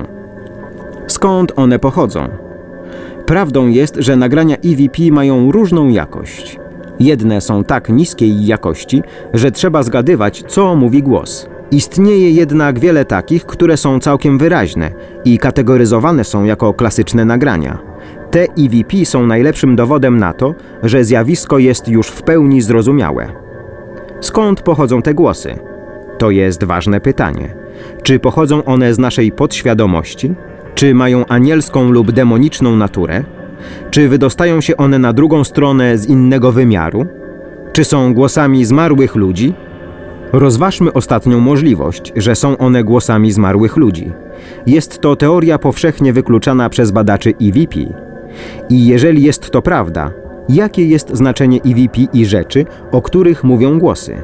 Skąd 1.08 1.52
one 1.56 1.80
pochodzą? 1.80 2.28
Prawdą 3.26 3.68
jest, 3.68 3.96
że 3.96 4.16
nagrania 4.16 4.56
EVP 4.56 5.12
mają 5.12 5.52
różną 5.52 5.90
jakość. 5.90 6.60
Jedne 7.00 7.42
są 7.42 7.64
tak 7.64 7.90
niskiej 7.90 8.46
jakości, 8.46 9.02
że 9.34 9.52
trzeba 9.52 9.84
zgadywać, 9.84 10.44
co 10.48 10.76
mówi 10.76 11.04
głos. 11.04 11.50
Istnieje 11.72 12.32
jednak 12.32 12.80
wiele 12.80 13.06
takich, 13.06 13.46
które 13.46 13.78
są 13.78 14.00
całkiem 14.00 14.38
wyraźne 14.38 14.92
i 15.26 15.38
kategoryzowane 15.38 16.24
są 16.24 16.44
jako 16.44 16.74
klasyczne 16.74 17.26
nagrania. 17.26 17.78
Te 18.32 18.44
EVP 18.44 19.06
są 19.06 19.28
najlepszym 19.28 19.76
dowodem 19.76 20.18
na 20.18 20.34
to, 20.34 20.56
że 20.84 21.04
zjawisko 21.04 21.60
jest 21.60 21.88
już 21.88 22.08
w 22.08 22.22
pełni 22.22 22.62
zrozumiałe. 22.62 23.28
Skąd 24.22 24.62
pochodzą 24.62 25.02
te 25.02 25.14
głosy? 25.14 25.60
To 26.18 26.32
jest 26.32 26.64
ważne 26.64 27.02
pytanie. 27.02 27.56
Czy 28.04 28.20
pochodzą 28.20 28.64
one 28.64 28.94
z 28.94 29.00
naszej 29.00 29.32
podświadomości? 29.32 30.34
Czy 30.76 30.94
mają 30.94 31.26
anielską 31.26 31.92
lub 31.92 32.12
demoniczną 32.12 32.76
naturę? 32.76 33.24
Czy 33.92 34.10
wydostają 34.10 34.62
się 34.62 34.78
one 34.78 35.00
na 35.00 35.14
drugą 35.14 35.44
stronę 35.44 35.98
z 35.98 36.06
innego 36.06 36.52
wymiaru? 36.52 37.06
Czy 37.74 37.84
są 37.84 38.14
głosami 38.14 38.66
zmarłych 38.66 39.16
ludzi? 39.16 39.54
Rozważmy 40.34 40.94
ostatnią 40.94 41.40
możliwość, 41.40 42.14
że 42.16 42.36
są 42.36 42.58
one 42.58 42.84
głosami 42.84 43.32
zmarłych 43.32 43.78
ludzi. 43.78 44.12
Jest 44.68 45.02
to 45.02 45.16
teoria 45.16 45.60
powszechnie 45.60 46.14
wykluczana 46.14 46.70
przez 46.70 46.92
badaczy 46.92 47.34
EVP. 47.42 47.80
I 48.70 48.86
jeżeli 48.86 49.24
jest 49.24 49.50
to 49.50 49.62
prawda, 49.62 50.12
jakie 50.50 50.88
jest 50.88 51.10
znaczenie 51.14 51.60
EVP 51.66 52.02
i 52.14 52.26
rzeczy, 52.26 52.66
o 52.92 53.02
których 53.02 53.44
mówią 53.44 53.80
głosy? 53.80 54.18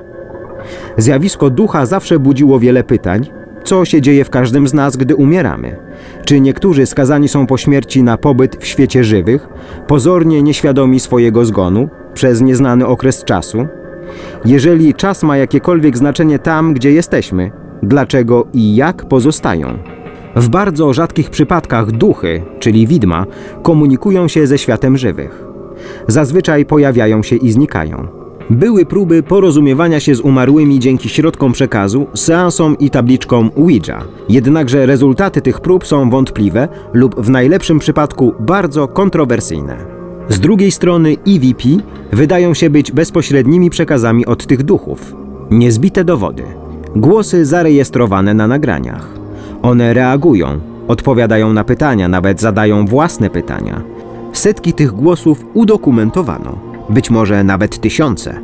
Zjawisko 0.97 1.49
ducha 1.49 1.86
zawsze 1.86 2.20
budziło 2.20 2.60
wiele 2.60 2.84
pytań. 2.84 3.26
Co 3.64 3.86
się 3.86 4.01
dzieje 4.01 4.26
w 4.26 4.30
każdym 4.30 4.68
z 4.68 4.74
nas, 4.74 4.97
gdy 4.97 5.16
umieramy? 5.16 5.76
Czy 6.26 6.39
niektórzy 6.39 6.86
skazani 6.86 7.28
są 7.28 7.47
po 7.47 7.58
śmierci 7.58 8.03
na 8.03 8.18
pobyt 8.18 8.56
w 8.56 8.66
świecie 8.66 9.03
żywych, 9.03 9.47
pozornie 9.88 10.43
nieświadomi 10.43 10.99
swojego 10.99 11.45
zgonu, 11.45 11.89
przez 12.14 12.41
nieznany 12.41 12.88
okres 12.88 13.24
czasu? 13.24 13.68
Jeżeli 14.45 14.93
czas 14.93 15.24
ma 15.24 15.38
jakiekolwiek 15.38 15.97
znaczenie 15.97 16.39
tam, 16.39 16.74
gdzie 16.74 16.91
jesteśmy, 16.91 17.51
dlaczego 17.84 18.47
i 18.53 18.76
jak 18.76 19.06
pozostają? 19.06 19.78
W 20.36 20.49
bardzo 20.49 20.93
rzadkich 20.93 21.30
przypadkach 21.30 21.91
duchy, 21.91 22.41
czyli 22.60 22.88
widma, 22.88 23.26
komunikują 23.64 24.28
się 24.28 24.47
ze 24.47 24.58
światem 24.58 24.97
żywych. 24.97 25.45
Zazwyczaj 26.08 26.66
pojawiają 26.66 27.24
się 27.24 27.36
i 27.36 27.51
znikają. 27.51 28.08
Były 28.49 28.86
próby 28.86 29.24
porozumiewania 29.24 29.99
się 29.99 30.16
z 30.16 30.22
umarłymi 30.22 30.80
dzięki 30.80 31.10
środkom 31.10 31.51
przekazu, 31.51 32.08
seansom 32.14 32.78
i 32.80 32.89
tabliczkom 32.89 33.51
Ouija. 33.56 34.03
Jednakże 34.30 34.86
rezultaty 34.86 35.41
tych 35.41 35.60
prób 35.60 35.88
są 35.88 36.10
wątpliwe 36.10 36.68
lub 36.93 37.22
w 37.22 37.30
najlepszym 37.30 37.80
przypadku 37.80 38.34
bardzo 38.39 38.88
kontrowersyjne. 38.88 39.95
Z 40.30 40.39
drugiej 40.39 40.71
strony 40.71 41.15
EVP 41.28 41.63
wydają 42.11 42.53
się 42.53 42.69
być 42.69 42.91
bezpośrednimi 42.91 43.69
przekazami 43.69 44.26
od 44.26 44.47
tych 44.47 44.63
duchów. 44.63 45.15
Niezbite 45.51 46.03
dowody. 46.03 46.43
Głosy 46.95 47.45
zarejestrowane 47.45 48.34
na 48.34 48.47
nagraniach. 48.47 49.07
One 49.61 49.93
reagują, 49.93 50.59
odpowiadają 50.88 51.53
na 51.53 51.63
pytania, 51.63 52.07
nawet 52.07 52.41
zadają 52.41 52.86
własne 52.86 53.30
pytania. 53.30 53.82
Setki 54.34 54.73
tych 54.73 54.91
głosów 54.91 55.45
udokumentowano, 55.53 56.57
być 56.89 57.09
może 57.09 57.43
nawet 57.43 57.80
tysiące. 57.80 58.39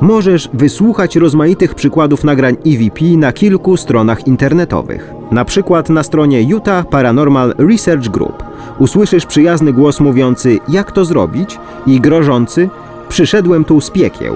Możesz 0.00 0.48
wysłuchać 0.52 1.16
rozmaitych 1.16 1.74
przykładów 1.74 2.24
nagrań 2.24 2.56
EVP 2.66 3.04
na 3.04 3.32
kilku 3.32 3.76
stronach 3.76 4.26
internetowych. 4.26 5.12
Na 5.30 5.44
przykład 5.44 5.88
na 5.88 6.02
stronie 6.02 6.42
Utah 6.42 6.88
Paranormal 6.88 7.54
Research 7.58 8.08
Group 8.08 8.42
usłyszysz 8.78 9.26
przyjazny 9.26 9.72
głos 9.72 10.00
mówiący 10.00 10.58
jak 10.68 10.92
to 10.92 11.04
zrobić 11.04 11.58
i 11.86 12.00
grożący 12.00 12.68
przyszedłem 13.08 13.64
tu 13.64 13.80
z 13.80 13.90
piekieł. 13.90 14.34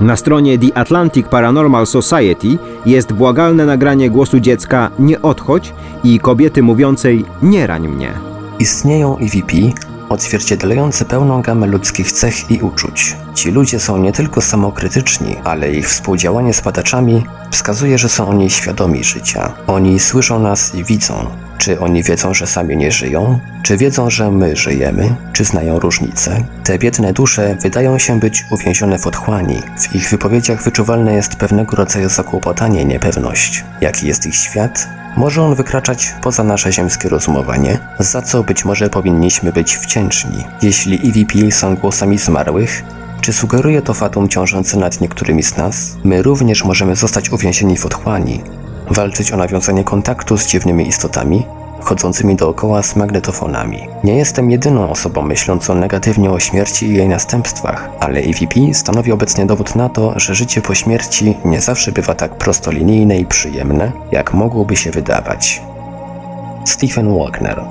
Na 0.00 0.16
stronie 0.16 0.58
The 0.58 0.78
Atlantic 0.78 1.28
Paranormal 1.28 1.86
Society 1.86 2.48
jest 2.86 3.12
błagalne 3.12 3.66
nagranie 3.66 4.10
głosu 4.10 4.40
dziecka 4.40 4.90
nie 4.98 5.22
odchodź 5.22 5.74
i 6.04 6.20
kobiety 6.20 6.62
mówiącej 6.62 7.24
nie 7.42 7.66
rań 7.66 7.88
mnie. 7.88 8.12
Istnieją 8.58 9.18
EVP 9.18 9.56
odzwierciedlające 10.10 11.04
pełną 11.04 11.42
gamę 11.42 11.66
ludzkich 11.66 12.12
cech 12.12 12.50
i 12.50 12.58
uczuć. 12.58 13.16
Ci 13.34 13.50
ludzie 13.50 13.80
są 13.80 13.98
nie 13.98 14.12
tylko 14.12 14.40
samokrytyczni, 14.40 15.36
ale 15.44 15.72
ich 15.72 15.88
współdziałanie 15.88 16.54
z 16.54 16.60
badaczami 16.60 17.26
wskazuje, 17.50 17.98
że 17.98 18.08
są 18.08 18.28
oni 18.28 18.50
świadomi 18.50 19.04
życia. 19.04 19.52
Oni 19.66 20.00
słyszą 20.00 20.38
nas 20.38 20.74
i 20.74 20.84
widzą. 20.84 21.26
Czy 21.58 21.80
oni 21.80 22.02
wiedzą, 22.02 22.34
że 22.34 22.46
sami 22.46 22.76
nie 22.76 22.92
żyją? 22.92 23.38
Czy 23.62 23.76
wiedzą, 23.76 24.10
że 24.10 24.30
my 24.30 24.56
żyjemy? 24.56 25.14
Czy 25.32 25.44
znają 25.44 25.78
różnicę? 25.78 26.44
Te 26.64 26.78
biedne 26.78 27.12
dusze 27.12 27.56
wydają 27.62 27.98
się 27.98 28.20
być 28.20 28.44
uwięzione 28.50 28.98
w 28.98 29.06
otchłani. 29.06 29.62
W 29.78 29.94
ich 29.94 30.10
wypowiedziach 30.10 30.62
wyczuwalne 30.62 31.14
jest 31.14 31.36
pewnego 31.36 31.76
rodzaju 31.76 32.08
zakłopotanie 32.08 32.82
i 32.82 32.86
niepewność. 32.86 33.64
Jaki 33.80 34.06
jest 34.06 34.26
ich 34.26 34.34
świat? 34.34 34.99
Może 35.16 35.42
on 35.42 35.54
wykraczać 35.54 36.14
poza 36.22 36.44
nasze 36.44 36.72
ziemskie 36.72 37.08
rozumowanie, 37.08 37.78
za 37.98 38.22
co 38.22 38.44
być 38.44 38.64
może 38.64 38.90
powinniśmy 38.90 39.52
być 39.52 39.78
wdzięczni. 39.78 40.44
Jeśli 40.62 41.08
EVP 41.08 41.52
są 41.52 41.76
głosami 41.76 42.18
zmarłych, 42.18 42.82
czy 43.20 43.32
sugeruje 43.32 43.82
to 43.82 43.94
fatum 43.94 44.28
ciążące 44.28 44.76
nad 44.76 45.00
niektórymi 45.00 45.42
z 45.42 45.56
nas? 45.56 45.96
My 46.04 46.22
również 46.22 46.64
możemy 46.64 46.96
zostać 46.96 47.30
uwięzieni 47.30 47.78
w 47.78 47.86
otchłani, 47.86 48.42
walczyć 48.90 49.32
o 49.32 49.36
nawiązanie 49.36 49.84
kontaktu 49.84 50.38
z 50.38 50.46
dziwnymi 50.46 50.88
istotami, 50.88 51.46
chodzącymi 51.80 52.36
dookoła 52.36 52.82
z 52.82 52.96
magnetofonami. 52.96 53.78
Nie 54.04 54.14
jestem 54.16 54.50
jedyną 54.50 54.90
osobą 54.90 55.22
myślącą 55.22 55.74
negatywnie 55.74 56.30
o 56.30 56.40
śmierci 56.40 56.86
i 56.86 56.94
jej 56.94 57.08
następstwach, 57.08 57.90
ale 58.00 58.20
EVP 58.20 58.74
stanowi 58.74 59.12
obecnie 59.12 59.46
dowód 59.46 59.76
na 59.76 59.88
to, 59.88 60.12
że 60.16 60.34
życie 60.34 60.62
po 60.62 60.74
śmierci 60.74 61.36
nie 61.44 61.60
zawsze 61.60 61.92
bywa 61.92 62.14
tak 62.14 62.38
prostolinijne 62.38 63.18
i 63.18 63.26
przyjemne, 63.26 63.92
jak 64.12 64.34
mogłoby 64.34 64.76
się 64.76 64.90
wydawać. 64.90 65.62
Stephen 66.64 67.18
Wagner 67.18 67.64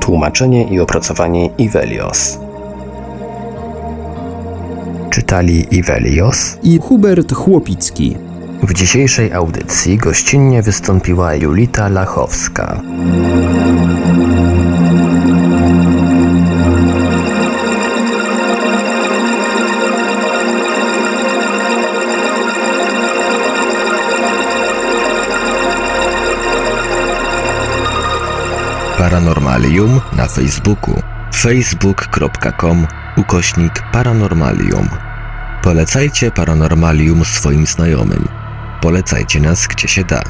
Tłumaczenie 0.00 0.64
i 0.64 0.80
opracowanie 0.80 1.46
Ivelios 1.58 2.38
Czytali 5.10 5.66
Ivelios 5.70 6.58
I 6.62 6.78
Hubert 6.78 7.32
Chłopicki. 7.32 8.25
W 8.62 8.72
dzisiejszej 8.72 9.32
audycji 9.32 9.98
gościnnie 9.98 10.62
wystąpiła 10.62 11.34
Julita 11.34 11.88
Lachowska. 11.88 12.80
Paranormalium 28.98 30.00
na 30.16 30.26
Facebooku 30.26 31.02
facebook.com 31.34 32.86
ukośnik 33.16 33.72
paranormalium. 33.92 34.88
Polecajcie 35.62 36.30
Paranormalium 36.30 37.24
swoim 37.24 37.66
znajomym. 37.66 38.45
Polecajcie 38.80 39.40
nas 39.40 39.66
gdzie 39.66 39.88
się 39.88 40.04
da. 40.04 40.22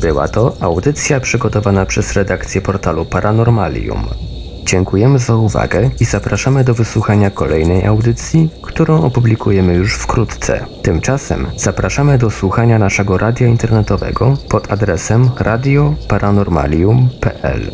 Była 0.00 0.28
to 0.28 0.56
audycja 0.60 1.20
przygotowana 1.20 1.86
przez 1.86 2.12
redakcję 2.12 2.60
portalu 2.60 3.04
Paranormalium. 3.04 4.31
Dziękujemy 4.64 5.18
za 5.18 5.36
uwagę 5.36 5.90
i 6.00 6.04
zapraszamy 6.04 6.64
do 6.64 6.74
wysłuchania 6.74 7.30
kolejnej 7.30 7.86
audycji, 7.86 8.50
którą 8.62 9.02
opublikujemy 9.02 9.74
już 9.74 9.94
wkrótce. 9.94 10.66
Tymczasem 10.82 11.46
zapraszamy 11.56 12.18
do 12.18 12.30
słuchania 12.30 12.78
naszego 12.78 13.18
radia 13.18 13.46
internetowego 13.46 14.36
pod 14.48 14.72
adresem 14.72 15.30
radioparanormalium.pl. 15.38 17.70